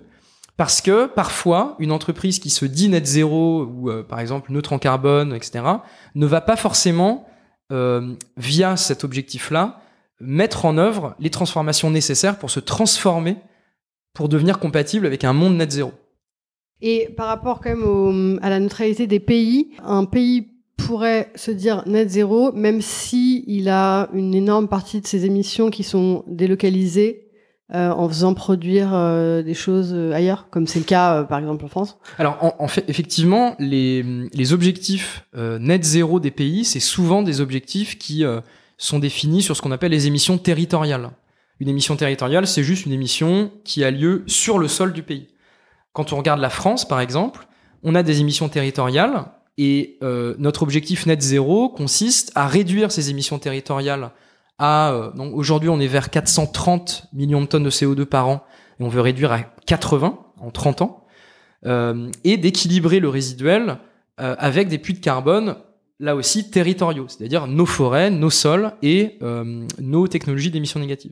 parce 0.57 0.81
que 0.81 1.05
parfois, 1.05 1.77
une 1.79 1.93
entreprise 1.93 2.39
qui 2.39 2.49
se 2.49 2.65
dit 2.65 2.89
net 2.89 3.05
zéro 3.05 3.63
ou 3.63 3.89
euh, 3.89 4.03
par 4.03 4.19
exemple 4.19 4.51
neutre 4.51 4.73
en 4.73 4.79
carbone, 4.79 5.33
etc., 5.33 5.63
ne 6.15 6.25
va 6.25 6.41
pas 6.41 6.57
forcément, 6.57 7.28
euh, 7.71 8.15
via 8.37 8.77
cet 8.77 9.03
objectif-là, 9.03 9.81
mettre 10.19 10.65
en 10.65 10.77
œuvre 10.77 11.15
les 11.19 11.29
transformations 11.29 11.89
nécessaires 11.89 12.37
pour 12.37 12.49
se 12.49 12.59
transformer 12.59 13.37
pour 14.13 14.27
devenir 14.27 14.59
compatible 14.59 15.05
avec 15.05 15.23
un 15.23 15.33
monde 15.33 15.55
net 15.55 15.71
zéro. 15.71 15.93
Et 16.81 17.09
par 17.15 17.27
rapport 17.27 17.61
quand 17.61 17.75
même 17.75 18.39
à 18.41 18.49
la 18.49 18.59
neutralité 18.59 19.07
des 19.07 19.19
pays, 19.19 19.71
un 19.83 20.05
pays 20.05 20.47
pourrait 20.77 21.31
se 21.35 21.51
dire 21.51 21.83
net 21.85 22.09
zéro, 22.09 22.51
même 22.53 22.81
si 22.81 23.43
il 23.47 23.69
a 23.69 24.09
une 24.13 24.33
énorme 24.33 24.67
partie 24.67 25.01
de 25.01 25.07
ses 25.07 25.25
émissions 25.25 25.69
qui 25.69 25.83
sont 25.83 26.23
délocalisées 26.27 27.28
euh, 27.71 27.91
en 27.91 28.09
faisant 28.09 28.33
produire 28.33 28.95
euh, 28.95 29.43
des 29.43 29.53
choses 29.53 29.91
euh, 29.93 30.11
ailleurs, 30.11 30.47
comme 30.49 30.65
c'est 30.65 30.79
le 30.79 30.85
cas 30.85 31.23
par 31.25 31.37
exemple 31.37 31.63
en 31.63 31.67
France. 31.67 31.99
Alors 32.17 32.55
en, 32.57 32.67
fait, 32.67 32.83
effectivement, 32.87 33.55
les, 33.59 34.53
objectifs 34.53 35.23
net 35.35 35.83
zéro 35.83 36.19
des 36.19 36.31
pays, 36.31 36.65
c'est 36.65 36.79
souvent 36.79 37.21
des 37.21 37.41
objectifs 37.41 37.99
qui 37.99 38.23
sont 38.77 38.97
définis 38.97 39.43
sur 39.43 39.55
ce 39.55 39.61
qu'on 39.61 39.71
appelle 39.71 39.91
les 39.91 40.07
émissions 40.07 40.39
territoriales. 40.39 41.11
Une 41.59 41.67
émission 41.67 41.95
territoriale, 41.95 42.47
c'est 42.47 42.63
juste 42.63 42.87
une 42.87 42.91
émission 42.91 43.51
qui 43.63 43.83
a 43.83 43.91
lieu 43.91 44.23
sur 44.25 44.57
le 44.57 44.67
sol 44.67 44.91
du 44.91 45.03
pays. 45.03 45.27
Quand 45.93 46.11
on 46.11 46.17
regarde 46.17 46.39
la 46.39 46.49
France, 46.49 46.87
par 46.87 47.01
exemple, 47.01 47.47
on 47.83 47.93
a 47.93 48.01
des 48.01 48.19
émissions 48.19 48.49
territoriales 48.49 49.25
et 49.59 49.99
notre 50.39 50.63
objectif 50.63 51.05
net 51.05 51.21
zéro 51.21 51.69
consiste 51.69 52.31
à 52.33 52.47
réduire 52.47 52.91
ces 52.91 53.11
émissions 53.11 53.37
territoriales 53.37 54.09
à 54.59 54.91
euh, 54.91 55.11
donc 55.11 55.33
aujourd'hui 55.33 55.69
on 55.69 55.79
est 55.79 55.87
vers 55.87 56.09
430 56.09 57.07
millions 57.13 57.41
de 57.41 57.47
tonnes 57.47 57.63
de 57.63 57.69
CO2 57.69 58.05
par 58.05 58.27
an 58.27 58.43
et 58.79 58.83
on 58.83 58.89
veut 58.89 59.01
réduire 59.01 59.31
à 59.31 59.39
80 59.65 60.19
en 60.37 60.51
30 60.51 60.81
ans 60.81 61.05
euh, 61.65 62.11
et 62.23 62.37
d'équilibrer 62.37 62.99
le 62.99 63.09
résiduel 63.09 63.77
euh, 64.19 64.35
avec 64.37 64.67
des 64.67 64.77
puits 64.77 64.93
de 64.93 64.99
carbone 64.99 65.55
là 66.01 66.15
aussi 66.15 66.49
territoriaux, 66.49 67.07
c'est-à-dire 67.09 67.47
nos 67.47 67.65
forêts, 67.65 68.09
nos 68.09 68.29
sols 68.29 68.71
et 68.81 69.19
nos 69.79 70.07
technologies 70.07 70.49
d'émissions 70.49 70.79
négatives. 70.79 71.11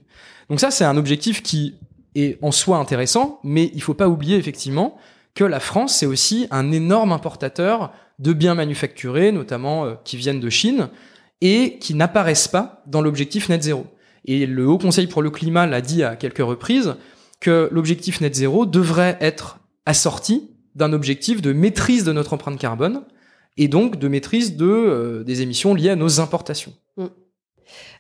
Donc 0.50 0.62
ça, 0.62 0.72
c'est 0.72 0.86
un 0.86 0.96
objectif 0.96 1.44
qui 1.44 1.76
est 2.16 2.42
en 2.42 2.54
soi 2.54 2.78
intéressant, 2.78 3.42
mais 3.44 3.70
il 3.74 3.82
faut 3.82 3.96
pas 3.96 4.08
oublier 4.08 4.38
effectivement 4.38 4.98
que 5.36 5.44
la 5.44 5.60
France, 5.60 5.98
c'est 5.98 6.06
aussi 6.06 6.48
un 6.52 6.72
énorme 6.72 7.12
importateur 7.12 7.92
de 8.20 8.32
biens 8.32 8.56
manufacturés, 8.56 9.34
notamment 9.34 9.94
qui 10.06 10.16
viennent 10.16 10.40
de 10.40 10.50
Chine, 10.50 10.88
et 11.42 11.78
qui 11.80 11.94
n'apparaissent 11.94 12.48
pas 12.48 12.84
dans 12.88 13.02
l'objectif 13.02 13.50
net 13.50 13.62
zéro. 13.62 13.86
Et 14.26 14.46
le 14.46 14.68
Haut 14.68 14.78
Conseil 14.78 15.08
pour 15.08 15.22
le 15.22 15.30
climat 15.30 15.66
l'a 15.66 15.82
dit 15.82 16.04
à 16.04 16.16
quelques 16.16 16.40
reprises, 16.40 16.96
que 17.40 17.70
l'objectif 17.72 18.22
net 18.22 18.36
zéro 18.36 18.66
devrait 18.66 19.18
être 19.22 19.60
assorti 19.86 20.50
d'un 20.76 20.94
objectif 20.94 21.42
de 21.42 21.54
maîtrise 21.54 22.04
de 22.04 22.12
notre 22.12 22.34
empreinte 22.34 22.60
carbone, 22.60 23.04
et 23.58 23.68
donc 23.68 23.98
de 23.98 24.08
maîtrise 24.08 24.56
de, 24.56 24.66
euh, 24.66 25.24
des 25.24 25.42
émissions 25.42 25.74
liées 25.74 25.90
à 25.90 25.96
nos 25.96 26.20
importations. 26.20 26.74
Mm. 26.98 27.06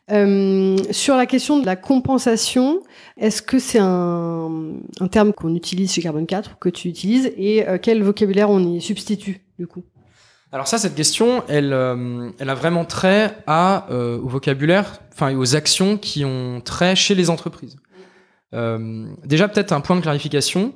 Euh, 0.09 0.77
sur 0.91 1.17
la 1.17 1.25
question 1.25 1.59
de 1.59 1.65
la 1.65 1.75
compensation, 1.75 2.81
est-ce 3.17 3.41
que 3.41 3.59
c'est 3.59 3.79
un, 3.79 4.75
un, 4.99 5.07
terme 5.09 5.33
qu'on 5.33 5.53
utilise 5.53 5.91
chez 5.91 6.01
Carbone 6.01 6.27
4 6.27 6.51
ou 6.51 6.55
que 6.59 6.69
tu 6.69 6.87
utilises 6.87 7.31
et 7.35 7.67
euh, 7.67 7.77
quel 7.81 8.03
vocabulaire 8.03 8.49
on 8.49 8.59
y 8.59 8.79
substitue 8.79 9.41
du 9.59 9.67
coup? 9.67 9.83
Alors 10.51 10.67
ça, 10.67 10.77
cette 10.77 10.95
question, 10.95 11.43
elle, 11.47 11.73
euh, 11.73 12.29
elle 12.39 12.49
a 12.49 12.55
vraiment 12.55 12.85
trait 12.85 13.37
à, 13.47 13.87
euh, 13.91 14.17
au 14.17 14.27
vocabulaire, 14.27 14.99
enfin 15.13 15.35
aux 15.35 15.55
actions 15.55 15.97
qui 15.97 16.23
ont 16.23 16.61
trait 16.61 16.95
chez 16.95 17.15
les 17.15 17.29
entreprises. 17.29 17.77
déjà 18.53 19.47
peut-être 19.47 19.73
un 19.73 19.81
point 19.81 19.95
de 19.97 20.01
clarification. 20.01 20.73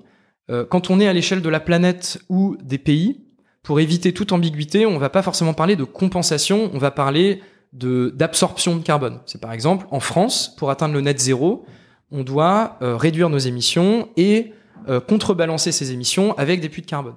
quand 0.70 0.90
on 0.90 1.00
est 1.00 1.08
à 1.08 1.14
l'échelle 1.14 1.42
de 1.42 1.50
la 1.50 1.62
planète 1.62 2.20
ou 2.28 2.58
des 2.62 2.78
pays, 2.78 3.24
pour 3.64 3.80
éviter 3.80 4.14
toute 4.14 4.32
ambiguïté, 4.32 4.86
on 4.86 4.98
va 4.98 5.10
pas 5.10 5.22
forcément 5.22 5.54
parler 5.54 5.76
de 5.76 5.84
compensation, 5.84 6.70
on 6.74 6.78
va 6.78 6.92
parler 6.92 7.42
de 7.74 8.12
d'absorption 8.16 8.76
de 8.76 8.84
carbone. 8.84 9.20
C'est 9.26 9.40
par 9.40 9.54
exemple 9.54 9.86
en 9.92 10.00
France, 10.00 10.54
pour 10.58 10.70
atteindre 10.72 10.94
le 10.94 11.02
net 11.02 11.20
zéro, 11.20 11.66
on 12.12 12.24
doit 12.24 12.78
euh, 12.82 12.98
réduire 12.98 13.30
nos 13.30 13.38
émissions 13.38 14.10
et 14.18 14.54
euh, 14.90 15.00
contrebalancer 15.00 15.72
ces 15.72 15.92
émissions 15.92 16.38
avec 16.38 16.60
des 16.60 16.70
puits 16.70 16.82
de 16.82 16.88
carbone. 16.88 17.16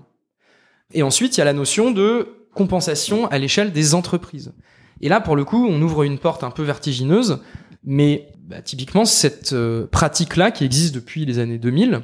Et 0.93 1.03
ensuite, 1.03 1.37
il 1.37 1.41
y 1.41 1.43
a 1.43 1.45
la 1.45 1.53
notion 1.53 1.91
de 1.91 2.44
compensation 2.55 3.27
à 3.29 3.39
l'échelle 3.39 3.73
des 3.73 3.95
entreprises. 3.95 4.53
Et 5.01 5.09
là, 5.09 5.21
pour 5.21 5.37
le 5.37 5.45
coup, 5.45 5.67
on 5.67 5.81
ouvre 5.83 6.05
une 6.05 6.19
porte 6.19 6.45
un 6.45 6.51
peu 6.51 6.63
vertigineuse, 6.63 7.41
mais 7.83 8.33
bah, 8.39 8.63
typiquement, 8.63 9.05
cette 9.05 9.53
euh, 9.53 9.87
pratique-là, 9.87 10.51
qui 10.51 10.65
existe 10.65 10.95
depuis 10.95 11.27
les 11.27 11.39
années 11.39 11.59
2000, 11.59 12.03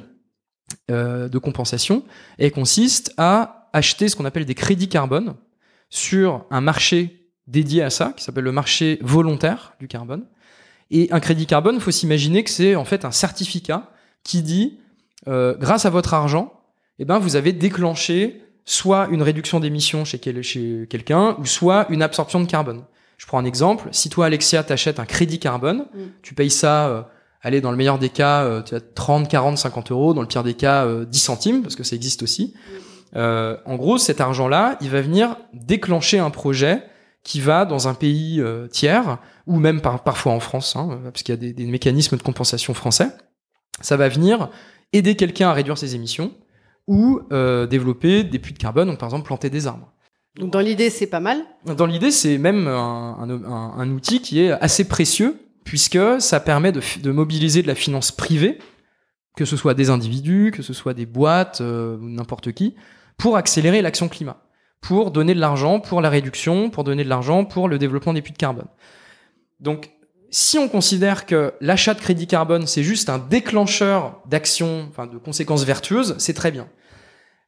de 0.89 1.37
compensation, 1.37 2.03
elle 2.37 2.51
consiste 2.51 3.13
à 3.17 3.69
acheter 3.73 4.09
ce 4.09 4.15
qu'on 4.15 4.25
appelle 4.25 4.45
des 4.45 4.55
crédits 4.55 4.89
carbone 4.89 5.35
sur 5.89 6.45
un 6.49 6.61
marché 6.61 7.29
dédié 7.47 7.81
à 7.81 7.89
ça, 7.89 8.13
qui 8.15 8.23
s'appelle 8.23 8.45
le 8.45 8.51
marché 8.51 8.97
volontaire 9.01 9.75
du 9.79 9.87
carbone. 9.87 10.25
Et 10.89 11.09
un 11.11 11.19
crédit 11.19 11.45
carbone, 11.45 11.75
il 11.75 11.81
faut 11.81 11.91
s'imaginer 11.91 12.43
que 12.43 12.49
c'est 12.49 12.75
en 12.75 12.85
fait 12.85 13.05
un 13.05 13.11
certificat 13.11 13.91
qui 14.23 14.41
dit, 14.41 14.79
euh, 15.27 15.55
grâce 15.57 15.85
à 15.85 15.89
votre 15.89 16.13
argent, 16.13 16.53
eh 16.99 17.05
ben, 17.05 17.19
vous 17.19 17.35
avez 17.35 17.53
déclenché 17.53 18.43
soit 18.65 19.07
une 19.11 19.21
réduction 19.21 19.59
d'émissions 19.59 20.05
chez, 20.05 20.19
chez 20.43 20.87
quelqu'un, 20.89 21.35
ou 21.39 21.45
soit 21.45 21.87
une 21.89 22.01
absorption 22.01 22.39
de 22.39 22.45
carbone. 22.45 22.83
Je 23.17 23.25
prends 23.25 23.37
un 23.37 23.45
exemple. 23.45 23.89
Si 23.91 24.09
toi, 24.09 24.25
Alexia, 24.27 24.63
t'achètes 24.63 24.99
un 24.99 25.05
crédit 25.05 25.39
carbone, 25.39 25.85
mm. 25.93 25.99
tu 26.21 26.33
payes 26.33 26.49
ça, 26.49 26.87
euh, 26.87 27.01
allez, 27.41 27.61
dans 27.61 27.71
le 27.71 27.77
meilleur 27.77 27.99
des 27.99 28.09
cas, 28.09 28.43
euh, 28.43 28.61
tu 28.61 28.75
as 28.75 28.81
30, 28.81 29.27
40, 29.27 29.57
50 29.57 29.91
euros, 29.91 30.13
dans 30.13 30.21
le 30.21 30.27
pire 30.27 30.43
des 30.43 30.55
cas, 30.55 30.87
10 31.05 31.19
centimes, 31.19 31.61
parce 31.61 31.75
que 31.75 31.83
ça 31.83 31.95
existe 31.95 32.23
aussi. 32.23 32.53
Mm. 32.55 32.91
Euh, 33.15 33.57
en 33.65 33.75
gros, 33.75 33.97
cet 33.97 34.21
argent-là, 34.21 34.77
il 34.81 34.89
va 34.89 35.01
venir 35.01 35.35
déclencher 35.53 36.19
un 36.19 36.29
projet 36.29 36.83
qui 37.23 37.39
va 37.39 37.65
dans 37.65 37.87
un 37.87 37.93
pays 37.93 38.39
euh, 38.39 38.67
tiers, 38.67 39.17
ou 39.47 39.59
même 39.59 39.81
parfois 39.81 40.31
en 40.31 40.39
France, 40.39 40.75
hein, 40.75 40.99
parce 41.03 41.23
qu'il 41.23 41.35
y 41.35 41.49
a 41.49 41.51
des, 41.51 41.65
mécanismes 41.65 42.17
de 42.17 42.23
compensation 42.23 42.73
français. 42.73 43.09
Ça 43.81 43.97
va 43.97 44.09
venir 44.09 44.49
aider 44.93 45.15
quelqu'un 45.15 45.49
à 45.49 45.53
réduire 45.53 45.77
ses 45.77 45.95
émissions 45.95 46.33
ou 46.91 47.21
euh, 47.31 47.67
développer 47.67 48.25
des 48.25 48.37
puits 48.37 48.53
de 48.53 48.57
carbone, 48.57 48.89
donc 48.89 48.99
par 48.99 49.07
exemple 49.07 49.25
planter 49.25 49.49
des 49.49 49.65
arbres. 49.65 49.93
Donc 50.37 50.51
dans 50.51 50.59
l'idée, 50.59 50.89
c'est 50.89 51.07
pas 51.07 51.21
mal. 51.21 51.41
Dans 51.65 51.85
l'idée, 51.85 52.11
c'est 52.11 52.37
même 52.37 52.67
un, 52.67 53.89
outil 53.91 54.21
qui 54.21 54.41
est 54.41 54.51
assez 54.51 54.85
précieux 54.85 55.39
puisque 55.63 55.99
ça 56.19 56.41
permet 56.41 56.73
de, 56.73 56.81
de, 57.01 57.11
mobiliser 57.11 57.61
de 57.61 57.67
la 57.67 57.75
finance 57.75 58.11
privée, 58.11 58.59
que 59.37 59.45
ce 59.45 59.55
soit 59.55 59.73
des 59.73 59.89
individus, 59.89 60.51
que 60.53 60.63
ce 60.63 60.73
soit 60.73 60.93
des 60.93 61.05
boîtes, 61.05 61.61
n'importe 61.61 62.51
qui, 62.51 62.75
pour 63.17 63.37
accélérer 63.37 63.81
l'action 63.81 64.09
climat, 64.09 64.43
pour 64.81 65.11
donner 65.11 65.33
de 65.33 65.39
l'argent 65.39 65.79
pour 65.79 66.01
la 66.01 66.09
réduction, 66.09 66.69
pour 66.69 66.83
donner 66.83 67.05
de 67.05 67.09
l'argent 67.09 67.45
pour 67.45 67.69
le 67.69 67.79
développement 67.79 68.13
des 68.13 68.21
puits 68.21 68.33
de 68.33 68.37
carbone. 68.37 68.67
Donc, 69.61 69.91
si 70.29 70.57
on 70.57 70.67
considère 70.67 71.25
que 71.25 71.53
l'achat 71.61 71.93
de 71.93 72.01
crédit 72.01 72.27
carbone, 72.27 72.67
c'est 72.67 72.83
juste 72.83 73.09
un 73.09 73.19
déclencheur 73.19 74.19
d'action, 74.27 74.87
enfin 74.89 75.07
de 75.07 75.17
conséquences 75.17 75.63
vertueuses, 75.63 76.15
c'est 76.17 76.33
très 76.33 76.51
bien. 76.51 76.67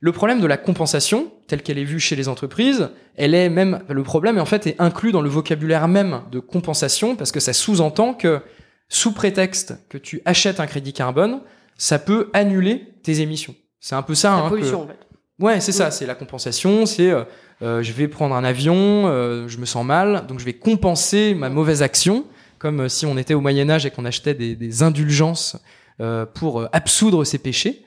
Le 0.04 0.12
problème 0.12 0.42
de 0.42 0.48
la 0.48 0.58
compensation, 0.58 1.32
telle 1.48 1.64
qu'elle 1.64 1.78
est 1.78 1.86
vue 1.86 2.02
chez 2.02 2.18
les 2.18 2.28
entreprises, 2.28 2.90
elle 3.16 3.34
est 3.34 3.48
même, 3.50 3.80
le 3.88 4.04
problème 4.04 4.38
en 4.38 4.44
fait 4.44 4.68
est 4.68 4.76
inclus 4.78 5.14
dans 5.14 5.22
le 5.22 5.30
vocabulaire 5.30 5.88
même 5.88 6.24
de 6.30 6.40
compensation 6.40 7.16
parce 7.16 7.32
que 7.32 7.40
ça 7.40 7.54
sous-entend 7.54 8.14
que 8.14 8.42
sous 8.90 9.14
prétexte 9.14 9.76
que 9.88 9.98
tu 9.98 10.22
achètes 10.26 10.60
un 10.60 10.68
crédit 10.68 10.92
carbone, 10.92 11.40
ça 11.78 12.00
peut 12.00 12.30
annuler 12.34 12.86
tes 13.02 13.22
émissions. 13.22 13.56
C'est 13.80 13.96
un 13.96 14.02
peu 14.02 14.14
ça. 14.14 14.32
La 14.32 14.36
hein, 14.40 14.50
pollution, 14.50 14.80
que- 14.80 14.84
en 14.84 14.88
fait. 14.88 15.00
Ouais, 15.40 15.62
c'est 15.62 15.72
ça, 15.72 15.90
c'est 15.90 16.06
la 16.06 16.16
compensation, 16.16 16.86
c'est 16.86 17.10
euh, 17.10 17.24
euh, 17.62 17.82
je 17.82 17.94
vais 17.94 18.10
prendre 18.10 18.36
un 18.36 18.44
avion, 18.44 19.08
euh, 19.08 19.48
je 19.48 19.58
me 19.58 19.66
sens 19.66 19.86
mal, 19.86 20.28
donc 20.28 20.38
je 20.38 20.44
vais 20.44 20.52
compenser 20.52 21.34
ma 21.34 21.48
mauvaise 21.48 21.82
action, 21.82 22.26
comme 22.60 22.90
si 22.90 23.06
on 23.06 23.18
était 23.18 23.36
au 23.36 23.42
Moyen 23.42 23.70
Âge 23.70 23.86
et 23.86 23.90
qu'on 23.90 24.04
achetait 24.04 24.34
des, 24.34 24.58
des 24.58 24.84
indulgences 24.84 25.56
euh, 26.02 26.26
pour 26.26 26.68
absoudre 26.74 27.24
ses 27.24 27.38
péchés. 27.38 27.86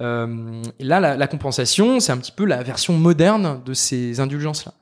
Euh, 0.00 0.62
là, 0.78 1.00
la, 1.00 1.16
la 1.16 1.26
compensation, 1.26 2.00
c'est 2.00 2.12
un 2.12 2.18
petit 2.18 2.32
peu 2.32 2.44
la 2.44 2.62
version 2.62 2.94
moderne 2.94 3.62
de 3.64 3.74
ces 3.74 4.20
indulgences-là. 4.20 4.74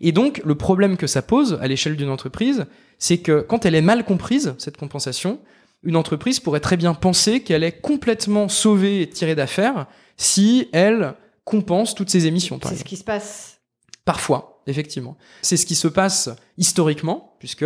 Et 0.00 0.12
donc, 0.12 0.40
le 0.44 0.54
problème 0.54 0.96
que 0.96 1.06
ça 1.06 1.22
pose 1.22 1.58
à 1.60 1.66
l'échelle 1.66 1.96
d'une 1.96 2.10
entreprise, 2.10 2.66
c'est 2.98 3.18
que 3.18 3.40
quand 3.40 3.64
elle 3.64 3.74
est 3.74 3.82
mal 3.82 4.04
comprise, 4.04 4.54
cette 4.58 4.76
compensation, 4.76 5.40
une 5.82 5.96
entreprise 5.96 6.40
pourrait 6.40 6.60
très 6.60 6.76
bien 6.76 6.94
penser 6.94 7.40
qu'elle 7.40 7.64
est 7.64 7.80
complètement 7.80 8.48
sauvée 8.48 9.02
et 9.02 9.08
tirée 9.08 9.34
d'affaire 9.34 9.86
si 10.16 10.68
elle 10.72 11.14
compense 11.44 11.94
toutes 11.94 12.10
ses 12.10 12.26
émissions. 12.26 12.60
C'est 12.62 12.76
ce 12.76 12.84
qui 12.84 12.96
se 12.96 13.04
passe. 13.04 13.60
Parfois, 14.04 14.62
effectivement. 14.66 15.16
C'est 15.42 15.56
ce 15.56 15.66
qui 15.66 15.74
se 15.74 15.88
passe 15.88 16.30
historiquement, 16.56 17.36
puisque 17.38 17.64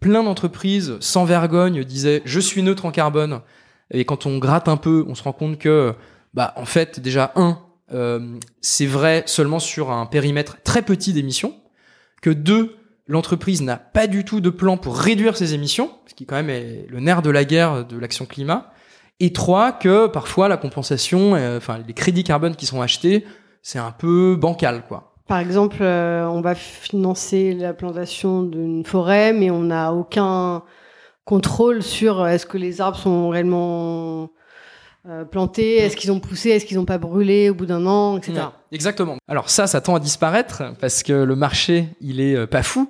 plein 0.00 0.22
d'entreprises 0.22 0.96
sans 1.00 1.24
vergogne 1.24 1.84
disaient 1.84 2.22
je 2.24 2.40
suis 2.40 2.62
neutre 2.62 2.84
en 2.84 2.90
carbone. 2.90 3.40
Et 3.92 4.04
quand 4.04 4.26
on 4.26 4.38
gratte 4.38 4.68
un 4.68 4.76
peu, 4.76 5.04
on 5.06 5.14
se 5.14 5.22
rend 5.22 5.32
compte 5.32 5.58
que, 5.58 5.94
bah, 6.34 6.54
en 6.56 6.64
fait, 6.64 6.98
déjà, 6.98 7.32
un, 7.36 7.58
euh, 7.92 8.38
c'est 8.60 8.86
vrai 8.86 9.22
seulement 9.26 9.58
sur 9.58 9.90
un 9.90 10.06
périmètre 10.06 10.56
très 10.64 10.82
petit 10.82 11.12
d'émissions, 11.12 11.54
que 12.22 12.30
deux, 12.30 12.76
l'entreprise 13.06 13.62
n'a 13.62 13.76
pas 13.76 14.06
du 14.06 14.24
tout 14.24 14.40
de 14.40 14.50
plan 14.50 14.76
pour 14.76 14.96
réduire 14.96 15.36
ses 15.36 15.54
émissions, 15.54 15.90
ce 16.06 16.14
qui 16.14 16.24
quand 16.24 16.36
même 16.36 16.50
est 16.50 16.86
le 16.88 17.00
nerf 17.00 17.22
de 17.22 17.30
la 17.30 17.44
guerre 17.44 17.84
de 17.84 17.98
l'action 17.98 18.24
climat, 18.24 18.72
et 19.20 19.32
trois, 19.32 19.72
que 19.72 20.06
parfois 20.06 20.48
la 20.48 20.56
compensation, 20.56 21.34
euh, 21.34 21.58
enfin 21.58 21.78
les 21.86 21.92
crédits 21.92 22.24
carbone 22.24 22.56
qui 22.56 22.66
sont 22.66 22.80
achetés, 22.80 23.24
c'est 23.62 23.78
un 23.78 23.92
peu 23.92 24.36
bancal, 24.36 24.84
quoi. 24.88 25.14
Par 25.28 25.38
exemple, 25.38 25.78
euh, 25.80 26.26
on 26.26 26.40
va 26.40 26.54
financer 26.54 27.54
la 27.54 27.72
plantation 27.72 28.42
d'une 28.42 28.84
forêt, 28.84 29.32
mais 29.32 29.50
on 29.50 29.62
n'a 29.62 29.92
aucun 29.92 30.62
contrôle 31.24 31.82
sur 31.82 32.20
euh, 32.20 32.28
est-ce 32.28 32.46
que 32.46 32.58
les 32.58 32.80
arbres 32.80 32.98
sont 32.98 33.28
réellement 33.28 34.30
euh, 35.08 35.24
plantés, 35.24 35.78
est-ce 35.78 35.96
qu'ils 35.96 36.12
ont 36.12 36.20
poussé, 36.20 36.50
est-ce 36.50 36.64
qu'ils 36.64 36.76
n'ont 36.76 36.84
pas 36.84 36.98
brûlé 36.98 37.50
au 37.50 37.54
bout 37.54 37.66
d'un 37.66 37.86
an, 37.86 38.18
etc. 38.18 38.34
Ouais, 38.34 38.42
exactement. 38.70 39.16
Alors 39.26 39.50
ça, 39.50 39.66
ça 39.66 39.80
tend 39.80 39.96
à 39.96 40.00
disparaître 40.00 40.62
parce 40.80 41.02
que 41.02 41.12
le 41.12 41.34
marché, 41.34 41.88
il 42.00 42.20
est 42.20 42.36
euh, 42.36 42.46
pas 42.46 42.62
fou. 42.62 42.88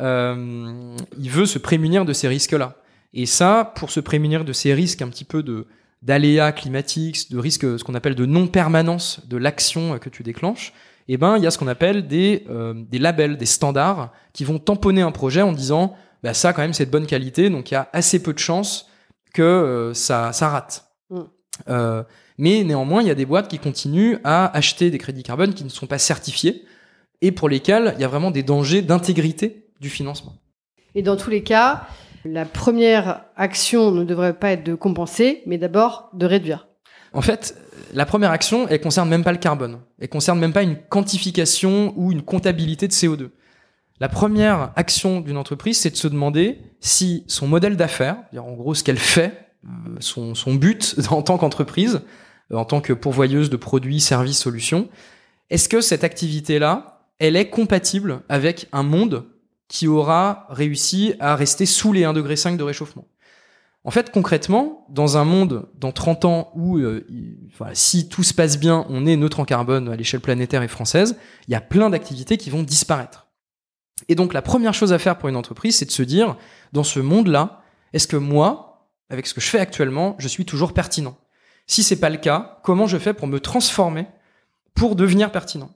Euh, 0.00 0.96
il 1.18 1.30
veut 1.30 1.44
se 1.44 1.58
prémunir 1.58 2.06
de 2.06 2.14
ces 2.14 2.26
risques-là. 2.26 2.76
Et 3.12 3.26
ça, 3.26 3.70
pour 3.76 3.90
se 3.90 4.00
prémunir 4.00 4.46
de 4.46 4.54
ces 4.54 4.72
risques 4.72 5.02
un 5.02 5.08
petit 5.08 5.24
peu 5.24 5.42
de 5.42 5.66
d'aléas 6.00 6.52
climatiques, 6.52 7.30
de 7.30 7.38
risques, 7.38 7.78
ce 7.78 7.84
qu'on 7.84 7.94
appelle 7.94 8.16
de 8.16 8.26
non-permanence 8.26 9.20
de 9.28 9.36
l'action 9.36 9.98
que 9.98 10.08
tu 10.08 10.24
déclenches, 10.24 10.72
eh 11.06 11.16
ben, 11.16 11.36
il 11.36 11.44
y 11.44 11.46
a 11.46 11.50
ce 11.50 11.58
qu'on 11.58 11.68
appelle 11.68 12.06
des, 12.06 12.44
euh, 12.50 12.74
des 12.74 12.98
labels, 12.98 13.36
des 13.36 13.46
standards 13.46 14.10
qui 14.32 14.44
vont 14.44 14.58
tamponner 14.58 15.02
un 15.02 15.12
projet 15.12 15.42
en 15.42 15.52
disant, 15.52 15.94
bah, 16.22 16.34
ça, 16.34 16.52
quand 16.52 16.62
même, 16.62 16.72
c'est 16.72 16.86
de 16.86 16.90
bonne 16.90 17.06
qualité, 17.06 17.50
donc 17.50 17.70
il 17.70 17.74
y 17.74 17.76
a 17.76 17.88
assez 17.92 18.22
peu 18.22 18.32
de 18.32 18.38
chances 18.38 18.88
que 19.34 19.42
euh, 19.42 19.94
ça, 19.94 20.32
ça 20.32 20.48
rate. 20.48 20.86
Mm. 21.10 21.20
Euh, 21.68 22.02
mais 22.38 22.64
néanmoins, 22.64 23.02
il 23.02 23.08
y 23.08 23.10
a 23.10 23.14
des 23.14 23.26
boîtes 23.26 23.48
qui 23.48 23.58
continuent 23.58 24.16
à 24.24 24.54
acheter 24.56 24.90
des 24.90 24.98
crédits 24.98 25.22
carbone 25.22 25.54
qui 25.54 25.64
ne 25.64 25.68
sont 25.68 25.86
pas 25.86 25.98
certifiés 25.98 26.64
et 27.20 27.32
pour 27.32 27.48
lesquels 27.48 27.94
il 27.96 28.00
y 28.00 28.04
a 28.04 28.08
vraiment 28.08 28.30
des 28.30 28.42
dangers 28.42 28.82
d'intégrité 28.82 29.68
du 29.80 29.88
financement. 29.90 30.34
Et 30.94 31.02
dans 31.02 31.16
tous 31.16 31.30
les 31.30 31.42
cas, 31.42 31.86
la 32.24 32.44
première 32.44 33.24
action 33.36 33.90
ne 33.90 34.04
devrait 34.04 34.34
pas 34.34 34.52
être 34.52 34.64
de 34.64 34.74
compenser, 34.74 35.42
mais 35.46 35.58
d'abord 35.58 36.10
de 36.14 36.26
réduire. 36.26 36.68
En 37.12 37.20
fait, 37.20 37.56
la 37.92 38.06
première 38.06 38.30
action, 38.30 38.66
elle 38.68 38.80
concerne 38.80 39.08
même 39.08 39.24
pas 39.24 39.32
le 39.32 39.38
carbone. 39.38 39.80
Elle 40.00 40.08
concerne 40.08 40.38
même 40.38 40.52
pas 40.52 40.62
une 40.62 40.76
quantification 40.76 41.92
ou 41.96 42.12
une 42.12 42.22
comptabilité 42.22 42.88
de 42.88 42.92
CO2. 42.92 43.30
La 44.02 44.08
première 44.08 44.72
action 44.74 45.20
d'une 45.20 45.36
entreprise, 45.36 45.78
c'est 45.78 45.90
de 45.90 45.96
se 45.96 46.08
demander 46.08 46.58
si 46.80 47.22
son 47.28 47.46
modèle 47.46 47.76
d'affaires, 47.76 48.16
en 48.36 48.50
gros 48.54 48.74
ce 48.74 48.82
qu'elle 48.82 48.98
fait, 48.98 49.46
euh, 49.64 49.94
son, 50.00 50.54
but 50.56 50.96
en 51.10 51.22
tant 51.22 51.38
qu'entreprise, 51.38 52.00
euh, 52.50 52.56
en 52.56 52.64
tant 52.64 52.80
que 52.80 52.92
pourvoyeuse 52.92 53.48
de 53.48 53.56
produits, 53.56 54.00
services, 54.00 54.40
solutions, 54.40 54.88
est-ce 55.50 55.68
que 55.68 55.80
cette 55.80 56.02
activité-là, 56.02 57.06
elle 57.20 57.36
est 57.36 57.48
compatible 57.48 58.22
avec 58.28 58.66
un 58.72 58.82
monde 58.82 59.24
qui 59.68 59.86
aura 59.86 60.48
réussi 60.50 61.14
à 61.20 61.36
rester 61.36 61.64
sous 61.64 61.92
les 61.92 62.02
1,5 62.02 62.12
degré 62.12 62.56
de 62.56 62.62
réchauffement? 62.64 63.06
En 63.84 63.92
fait, 63.92 64.10
concrètement, 64.10 64.84
dans 64.90 65.16
un 65.16 65.24
monde 65.24 65.68
dans 65.78 65.92
30 65.92 66.24
ans 66.24 66.50
où, 66.56 66.78
euh, 66.78 67.06
il- 67.08 67.38
voilà, 67.56 67.76
si 67.76 68.08
tout 68.08 68.24
se 68.24 68.34
passe 68.34 68.58
bien, 68.58 68.84
on 68.88 69.06
est 69.06 69.14
neutre 69.14 69.38
en 69.38 69.44
carbone 69.44 69.88
à 69.88 69.94
l'échelle 69.94 70.18
planétaire 70.18 70.64
et 70.64 70.68
française, 70.68 71.16
il 71.46 71.52
y 71.52 71.54
a 71.54 71.60
plein 71.60 71.88
d'activités 71.88 72.36
qui 72.36 72.50
vont 72.50 72.64
disparaître. 72.64 73.28
Et 74.08 74.14
donc, 74.14 74.32
la 74.34 74.42
première 74.42 74.74
chose 74.74 74.92
à 74.92 74.98
faire 74.98 75.18
pour 75.18 75.28
une 75.28 75.36
entreprise, 75.36 75.76
c'est 75.76 75.84
de 75.84 75.90
se 75.90 76.02
dire, 76.02 76.36
dans 76.72 76.84
ce 76.84 77.00
monde-là, 77.00 77.62
est-ce 77.92 78.08
que 78.08 78.16
moi, 78.16 78.88
avec 79.10 79.26
ce 79.26 79.34
que 79.34 79.40
je 79.40 79.48
fais 79.48 79.60
actuellement, 79.60 80.16
je 80.18 80.28
suis 80.28 80.44
toujours 80.44 80.72
pertinent? 80.72 81.16
Si 81.66 81.82
c'est 81.82 82.00
pas 82.00 82.10
le 82.10 82.16
cas, 82.16 82.58
comment 82.64 82.86
je 82.86 82.98
fais 82.98 83.14
pour 83.14 83.28
me 83.28 83.38
transformer 83.38 84.06
pour 84.74 84.96
devenir 84.96 85.30
pertinent? 85.30 85.70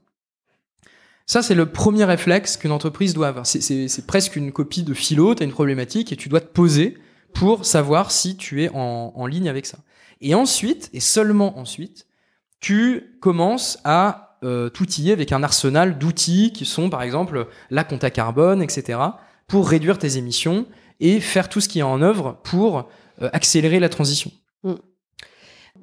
Ça, 1.26 1.42
c'est 1.42 1.54
le 1.54 1.66
premier 1.66 2.04
réflexe 2.04 2.56
qu'une 2.56 2.72
entreprise 2.72 3.14
doit 3.14 3.28
avoir. 3.28 3.46
C'est- 3.46 4.06
presque 4.06 4.36
une 4.36 4.52
copie 4.52 4.82
de 4.82 4.94
philo, 4.94 5.34
tu 5.34 5.42
as 5.42 5.46
une 5.46 5.52
problématique 5.52 6.12
et 6.12 6.16
tu 6.16 6.28
dois 6.28 6.40
te 6.40 6.46
poser 6.46 6.98
pour 7.34 7.64
savoir 7.64 8.10
si 8.10 8.36
tu 8.36 8.62
es 8.64 8.70
en 8.72 9.26
ligne 9.26 9.48
avec 9.48 9.66
ça. 9.66 9.78
Et 10.20 10.34
ensuite, 10.34 10.88
et 10.92 11.00
seulement 11.00 11.58
ensuite, 11.58 12.06
tu 12.60 13.18
commences 13.20 13.78
à 13.84 14.25
euh, 14.46 14.70
t'outiller 14.70 15.12
avec 15.12 15.32
un 15.32 15.42
arsenal 15.42 15.98
d'outils 15.98 16.52
qui 16.52 16.64
sont 16.64 16.88
par 16.88 17.02
exemple 17.02 17.48
la 17.70 17.84
compta 17.84 18.10
carbone, 18.10 18.62
etc., 18.62 18.98
pour 19.46 19.68
réduire 19.68 19.98
tes 19.98 20.16
émissions 20.16 20.66
et 21.00 21.20
faire 21.20 21.48
tout 21.48 21.60
ce 21.60 21.68
qui 21.68 21.80
est 21.80 21.82
en 21.82 22.02
œuvre 22.02 22.38
pour 22.42 22.88
euh, 23.22 23.28
accélérer 23.32 23.80
la 23.80 23.88
transition. 23.88 24.30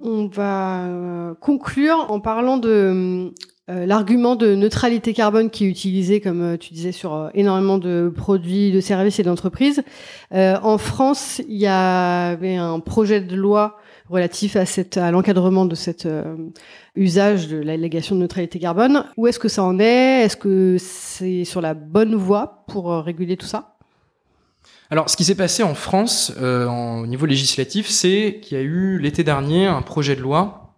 On 0.06 0.28
va 0.28 0.86
euh, 0.86 1.34
conclure 1.40 2.08
en 2.10 2.20
parlant 2.20 2.58
de 2.58 3.32
euh, 3.70 3.86
l'argument 3.86 4.36
de 4.36 4.54
neutralité 4.54 5.14
carbone 5.14 5.50
qui 5.50 5.66
est 5.66 5.70
utilisé, 5.70 6.20
comme 6.20 6.58
tu 6.58 6.74
disais, 6.74 6.92
sur 6.92 7.30
énormément 7.34 7.78
de 7.78 8.12
produits, 8.14 8.72
de 8.72 8.82
services 8.82 9.20
et 9.20 9.24
d'entreprises. 9.24 9.84
En 10.32 10.78
France, 10.78 11.42
il 11.48 11.58
y 11.58 11.68
avait 11.68 12.56
un 12.56 12.80
projet 12.80 13.22
de 13.22 13.36
loi 13.36 13.78
relatif 14.14 14.56
à, 14.56 15.12
l'encadrement 15.12 15.66
de 15.66 15.76
cet 15.76 16.06
euh, 16.06 16.36
usage 16.96 17.48
de 17.48 17.58
l'allégation 17.58 18.16
de 18.16 18.22
neutralité 18.22 18.60
carbone. 18.60 19.06
Où 19.18 19.28
est-ce 19.28 19.40
que 19.40 19.50
ça 19.50 19.64
en 19.64 19.80
est? 19.80 20.22
Est-ce 20.24 20.38
que 20.38 20.78
c'est 20.80 21.44
sur 21.44 21.62
la 21.62 21.74
bonne 21.74 22.16
voie 22.16 22.64
pour 22.68 22.92
euh, 22.92 23.02
réguler 23.02 23.36
tout 23.36 23.48
ça? 23.48 23.76
Alors, 24.90 25.10
ce 25.10 25.18
qui 25.18 25.24
s'est 25.24 25.36
passé 25.36 25.64
en 25.64 25.74
France 25.74 26.32
euh, 26.40 26.68
au 26.68 27.08
niveau 27.08 27.26
législatif, 27.26 27.90
c'est 27.90 28.40
qu'il 28.42 28.58
y 28.58 28.62
a 28.62 28.64
eu 28.64 29.00
l'été 29.00 29.24
dernier 29.24 29.66
un 29.66 29.82
projet 29.82 30.16
de 30.16 30.22
loi 30.22 30.76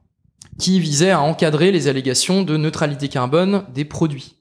qui 0.58 0.80
visait 0.80 1.12
à 1.12 1.21
encadrer 1.21 1.71
les 1.71 1.89
allégations 1.89 2.41
de 2.41 2.56
neutralité 2.56 3.10
carbone 3.10 3.65
des 3.74 3.84
produits. 3.84 4.38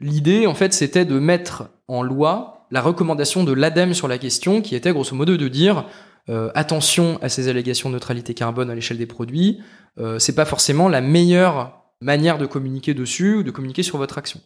L'idée, 0.00 0.46
en 0.46 0.54
fait, 0.54 0.72
c'était 0.72 1.04
de 1.04 1.18
mettre 1.18 1.68
en 1.86 2.02
loi 2.02 2.66
la 2.70 2.80
recommandation 2.80 3.44
de 3.44 3.52
l'ADEME 3.52 3.92
sur 3.92 4.08
la 4.08 4.16
question, 4.16 4.62
qui 4.62 4.74
était 4.74 4.92
grosso 4.92 5.14
modo 5.14 5.36
de 5.36 5.48
dire 5.48 5.84
euh, 6.28 6.50
attention 6.54 7.18
à 7.22 7.28
ces 7.28 7.48
allégations 7.48 7.88
de 7.88 7.94
neutralité 7.94 8.34
carbone 8.34 8.70
à 8.70 8.74
l'échelle 8.74 8.98
des 8.98 9.06
produits. 9.06 9.60
Euh, 9.98 10.18
c'est 10.18 10.34
pas 10.34 10.44
forcément 10.44 10.88
la 10.88 11.00
meilleure 11.00 11.82
manière 12.00 12.38
de 12.38 12.46
communiquer 12.46 12.94
dessus 12.94 13.36
ou 13.36 13.42
de 13.42 13.50
communiquer 13.50 13.82
sur 13.82 13.98
votre 13.98 14.18
action. 14.18 14.40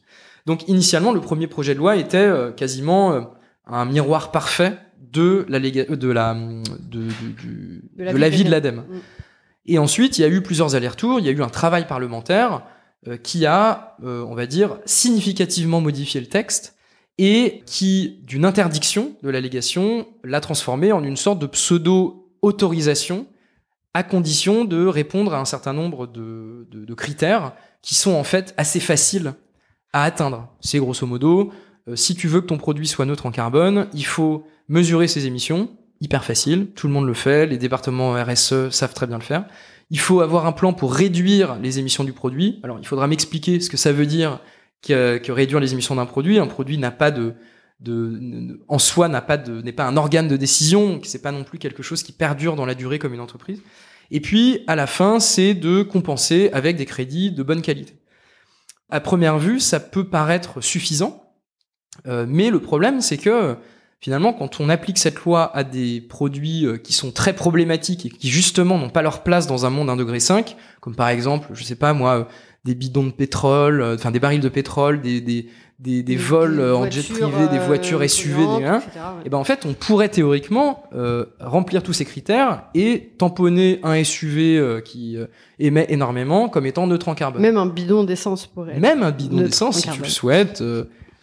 Donc, 0.46 0.68
initialement, 0.68 1.12
le 1.12 1.20
premier 1.20 1.46
projet 1.46 1.74
de 1.74 1.78
loi 1.78 1.96
était 1.96 2.18
euh, 2.18 2.50
quasiment 2.52 3.12
euh, 3.12 3.20
un 3.66 3.84
miroir 3.84 4.30
parfait 4.30 4.78
de 5.00 5.44
la 5.48 5.58
euh, 5.58 5.96
de 5.96 6.08
la 6.08 6.34
de, 6.34 6.98
de- 6.98 7.32
du- 7.40 7.84
De 7.96 8.12
de 8.12 8.16
l'avis 8.18 8.40
de 8.44 8.44
de 8.44 8.50
l'ADEME. 8.50 8.76
Mm. 8.76 9.00
Et 9.66 9.78
ensuite, 9.78 10.18
il 10.18 10.22
y 10.22 10.24
a 10.24 10.28
eu 10.28 10.42
plusieurs 10.42 10.74
allers-retours, 10.76 11.18
il 11.18 11.26
y 11.26 11.28
a 11.28 11.32
eu 11.32 11.42
un 11.42 11.48
travail 11.48 11.86
parlementaire 11.88 12.62
euh, 13.08 13.16
qui 13.16 13.44
a, 13.46 13.96
euh, 14.04 14.22
on 14.28 14.34
va 14.34 14.46
dire, 14.46 14.78
significativement 14.84 15.80
modifié 15.80 16.20
le 16.20 16.26
texte 16.28 16.75
et 17.18 17.62
qui, 17.66 18.20
d'une 18.24 18.44
interdiction 18.44 19.12
de 19.22 19.30
l'allégation, 19.30 20.06
l'a 20.22 20.40
transformé 20.40 20.92
en 20.92 21.02
une 21.02 21.16
sorte 21.16 21.38
de 21.38 21.46
pseudo-autorisation 21.46 23.26
à 23.94 24.02
condition 24.02 24.64
de 24.64 24.86
répondre 24.86 25.32
à 25.32 25.40
un 25.40 25.46
certain 25.46 25.72
nombre 25.72 26.06
de 26.06 26.94
critères 26.94 27.54
qui 27.80 27.94
sont 27.94 28.12
en 28.12 28.24
fait 28.24 28.52
assez 28.56 28.80
faciles 28.80 29.34
à 29.92 30.02
atteindre. 30.02 30.48
C'est 30.60 30.78
grosso 30.78 31.06
modo, 31.06 31.52
euh, 31.88 31.96
si 31.96 32.14
tu 32.14 32.28
veux 32.28 32.40
que 32.40 32.46
ton 32.46 32.58
produit 32.58 32.86
soit 32.86 33.06
neutre 33.06 33.26
en 33.26 33.30
carbone, 33.30 33.88
il 33.94 34.04
faut 34.04 34.44
mesurer 34.68 35.08
ses 35.08 35.26
émissions, 35.26 35.70
hyper 36.00 36.24
facile, 36.24 36.68
tout 36.74 36.88
le 36.88 36.92
monde 36.92 37.06
le 37.06 37.14
fait, 37.14 37.46
les 37.46 37.58
départements 37.58 38.12
RSE 38.12 38.70
savent 38.70 38.92
très 38.92 39.06
bien 39.06 39.18
le 39.18 39.22
faire. 39.22 39.46
il 39.90 40.00
faut 40.00 40.20
avoir 40.20 40.46
un 40.46 40.52
plan 40.52 40.72
pour 40.72 40.92
réduire 40.92 41.56
les 41.62 41.78
émissions 41.78 42.02
du 42.02 42.12
produit. 42.12 42.58
Alors, 42.64 42.78
il 42.80 42.86
faudra 42.86 43.06
m'expliquer 43.06 43.60
ce 43.60 43.70
que 43.70 43.76
ça 43.76 43.92
veut 43.92 44.06
dire 44.06 44.40
que, 44.82 45.18
que 45.18 45.32
réduire 45.32 45.60
les 45.60 45.72
émissions 45.72 45.94
d'un 45.94 46.06
produit. 46.06 46.38
Un 46.38 46.46
produit 46.46 46.78
n'a 46.78 46.90
pas 46.90 47.10
de, 47.10 47.34
de, 47.80 48.60
en 48.68 48.78
soi 48.78 49.08
n'a 49.08 49.20
pas 49.20 49.36
de, 49.36 49.60
n'est 49.62 49.72
pas 49.72 49.86
un 49.86 49.96
organe 49.96 50.28
de 50.28 50.36
décision, 50.36 51.00
c'est 51.02 51.22
pas 51.22 51.32
non 51.32 51.44
plus 51.44 51.58
quelque 51.58 51.82
chose 51.82 52.02
qui 52.02 52.12
perdure 52.12 52.56
dans 52.56 52.66
la 52.66 52.74
durée 52.74 52.98
comme 52.98 53.14
une 53.14 53.20
entreprise. 53.20 53.62
Et 54.10 54.20
puis, 54.20 54.62
à 54.66 54.76
la 54.76 54.86
fin, 54.86 55.20
c'est 55.20 55.54
de 55.54 55.82
compenser 55.82 56.50
avec 56.52 56.76
des 56.76 56.86
crédits 56.86 57.32
de 57.32 57.42
bonne 57.42 57.62
qualité. 57.62 57.94
À 58.88 59.00
première 59.00 59.38
vue, 59.38 59.58
ça 59.58 59.80
peut 59.80 60.08
paraître 60.08 60.60
suffisant, 60.60 61.24
euh, 62.06 62.24
mais 62.28 62.50
le 62.50 62.60
problème, 62.60 63.00
c'est 63.00 63.16
que 63.16 63.56
finalement, 64.00 64.32
quand 64.32 64.60
on 64.60 64.68
applique 64.68 64.98
cette 64.98 65.24
loi 65.24 65.54
à 65.56 65.64
des 65.64 66.00
produits 66.00 66.66
euh, 66.66 66.76
qui 66.76 66.92
sont 66.92 67.12
très 67.12 67.32
problématiques 67.34 68.06
et 68.06 68.10
qui 68.10 68.28
justement 68.28 68.78
n'ont 68.78 68.90
pas 68.90 69.02
leur 69.02 69.22
place 69.22 69.46
dans 69.46 69.66
un 69.66 69.70
monde 69.70 69.90
1 69.90 69.96
degré 69.96 70.20
5, 70.20 70.56
comme 70.80 70.94
par 70.94 71.08
exemple, 71.08 71.48
je 71.54 71.64
sais 71.64 71.76
pas 71.76 71.92
moi, 71.92 72.18
euh, 72.18 72.24
des 72.64 72.74
bidons 72.74 73.04
de 73.04 73.12
pétrole, 73.12 73.82
enfin 73.82 74.10
des 74.10 74.18
barils 74.18 74.40
de 74.40 74.48
pétrole, 74.48 75.00
des, 75.00 75.20
des, 75.20 75.48
des, 75.78 76.02
des 76.02 76.16
vols 76.16 76.60
en 76.60 76.90
jet 76.90 77.08
privé, 77.08 77.46
des 77.48 77.60
voitures 77.60 78.02
SUV, 78.08 78.44
des, 78.58 78.64
hein, 78.64 78.82
et 79.24 79.28
ben 79.28 79.38
en 79.38 79.44
fait, 79.44 79.64
on 79.66 79.72
pourrait 79.72 80.08
théoriquement 80.08 80.82
euh, 80.92 81.26
remplir 81.38 81.84
tous 81.84 81.92
ces 81.92 82.04
critères 82.04 82.64
et 82.74 83.12
tamponner 83.18 83.78
un 83.84 84.02
SUV 84.02 84.82
qui 84.84 85.16
émet 85.60 85.86
énormément 85.90 86.48
comme 86.48 86.66
étant 86.66 86.88
neutre 86.88 87.08
en 87.08 87.14
carbone. 87.14 87.40
Même 87.40 87.56
un 87.56 87.66
bidon 87.66 88.02
d'essence 88.02 88.48
pourrait. 88.48 88.80
Même 88.80 89.04
un 89.04 89.12
bidon 89.12 89.36
d'essence, 89.36 89.82
si 89.82 89.88
tu 89.88 90.02
le 90.02 90.08
souhaites. 90.08 90.60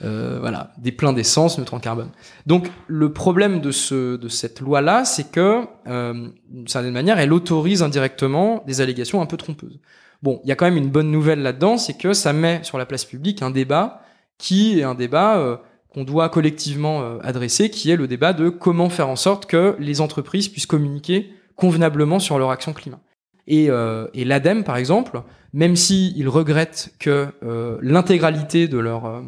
Euh, 0.01 0.39
voilà, 0.41 0.73
des 0.79 0.91
pleins 0.91 1.13
d'essence 1.13 1.57
neutres 1.57 1.75
en 1.75 1.79
carbone. 1.79 2.09
Donc 2.45 2.69
le 2.87 3.13
problème 3.13 3.61
de, 3.61 3.71
ce, 3.71 4.17
de 4.17 4.27
cette 4.27 4.59
loi-là, 4.59 5.05
c'est 5.05 5.31
que, 5.31 5.61
euh, 5.87 6.27
d'une 6.49 6.67
certaine 6.67 6.93
manière, 6.93 7.19
elle 7.19 7.31
autorise 7.31 7.83
indirectement 7.83 8.63
des 8.65 8.81
allégations 8.81 9.21
un 9.21 9.25
peu 9.25 9.37
trompeuses. 9.37 9.79
Bon, 10.21 10.41
il 10.43 10.49
y 10.49 10.51
a 10.51 10.55
quand 10.55 10.65
même 10.65 10.77
une 10.77 10.89
bonne 10.89 11.11
nouvelle 11.11 11.41
là-dedans, 11.41 11.77
c'est 11.77 11.97
que 11.97 12.13
ça 12.13 12.33
met 12.33 12.63
sur 12.63 12.77
la 12.77 12.85
place 12.85 13.05
publique 13.05 13.41
un 13.41 13.51
débat 13.51 14.01
qui 14.37 14.79
est 14.79 14.83
un 14.83 14.95
débat 14.95 15.37
euh, 15.37 15.57
qu'on 15.93 16.03
doit 16.03 16.29
collectivement 16.29 17.01
euh, 17.01 17.19
adresser, 17.21 17.69
qui 17.69 17.91
est 17.91 17.95
le 17.95 18.07
débat 18.07 18.33
de 18.33 18.49
comment 18.49 18.89
faire 18.89 19.09
en 19.09 19.15
sorte 19.15 19.45
que 19.45 19.75
les 19.79 20.01
entreprises 20.01 20.49
puissent 20.49 20.65
communiquer 20.65 21.33
convenablement 21.55 22.19
sur 22.19 22.39
leur 22.39 22.51
action 22.51 22.73
climat. 22.73 22.99
Et, 23.47 23.69
euh, 23.69 24.07
et 24.13 24.23
l'ADEME, 24.25 24.63
par 24.63 24.77
exemple, 24.77 25.21
même 25.53 25.75
si 25.75 26.13
ils 26.17 26.27
regrettent 26.27 26.93
que 26.99 27.27
euh, 27.43 27.77
l'intégralité 27.81 28.67
de 28.67 28.79
leur 28.79 29.05
euh, 29.05 29.21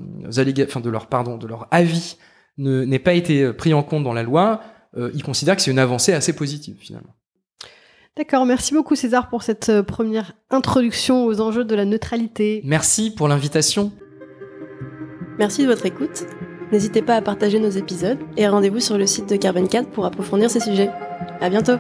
enfin 0.66 0.80
de 0.80 0.90
leur 0.90 1.08
pardon, 1.08 1.38
de 1.38 1.48
leur 1.48 1.68
avis 1.72 2.18
n'ait 2.58 3.00
pas 3.00 3.14
été 3.14 3.44
euh, 3.44 3.54
pris 3.54 3.74
en 3.74 3.84
compte 3.84 4.04
dans 4.04 4.14
la 4.14 4.24
loi, 4.24 4.62
euh, 4.98 5.12
ils 5.14 5.24
considèrent 5.24 5.56
que 5.56 5.62
c'est 5.62 5.72
une 5.72 5.80
avancée 5.80 6.14
assez 6.14 6.34
positive 6.34 6.78
finalement. 6.80 7.14
D'accord, 8.18 8.46
merci 8.46 8.74
beaucoup 8.74 8.96
César 8.96 9.30
pour 9.30 9.44
cette 9.44 9.82
première 9.82 10.34
introduction 10.50 11.26
aux 11.26 11.42
enjeux 11.42 11.66
de 11.66 11.76
la 11.76 11.84
neutralité. 11.84 12.62
Merci 12.64 13.14
pour 13.14 13.28
l'invitation. 13.28 13.92
Merci 15.38 15.64
de 15.64 15.68
votre 15.68 15.86
écoute. 15.86 16.24
N'hésitez 16.72 17.02
pas 17.02 17.16
à 17.16 17.22
partager 17.22 17.60
nos 17.60 17.70
épisodes 17.70 18.18
et 18.38 18.48
rendez-vous 18.48 18.80
sur 18.80 18.98
le 18.98 19.06
site 19.06 19.30
de 19.30 19.36
Carbon 19.36 19.68
4 19.68 19.90
pour 19.90 20.06
approfondir 20.06 20.50
ces 20.50 20.62
sujets. 20.62 20.90
À 21.42 21.50
bientôt! 21.50 21.78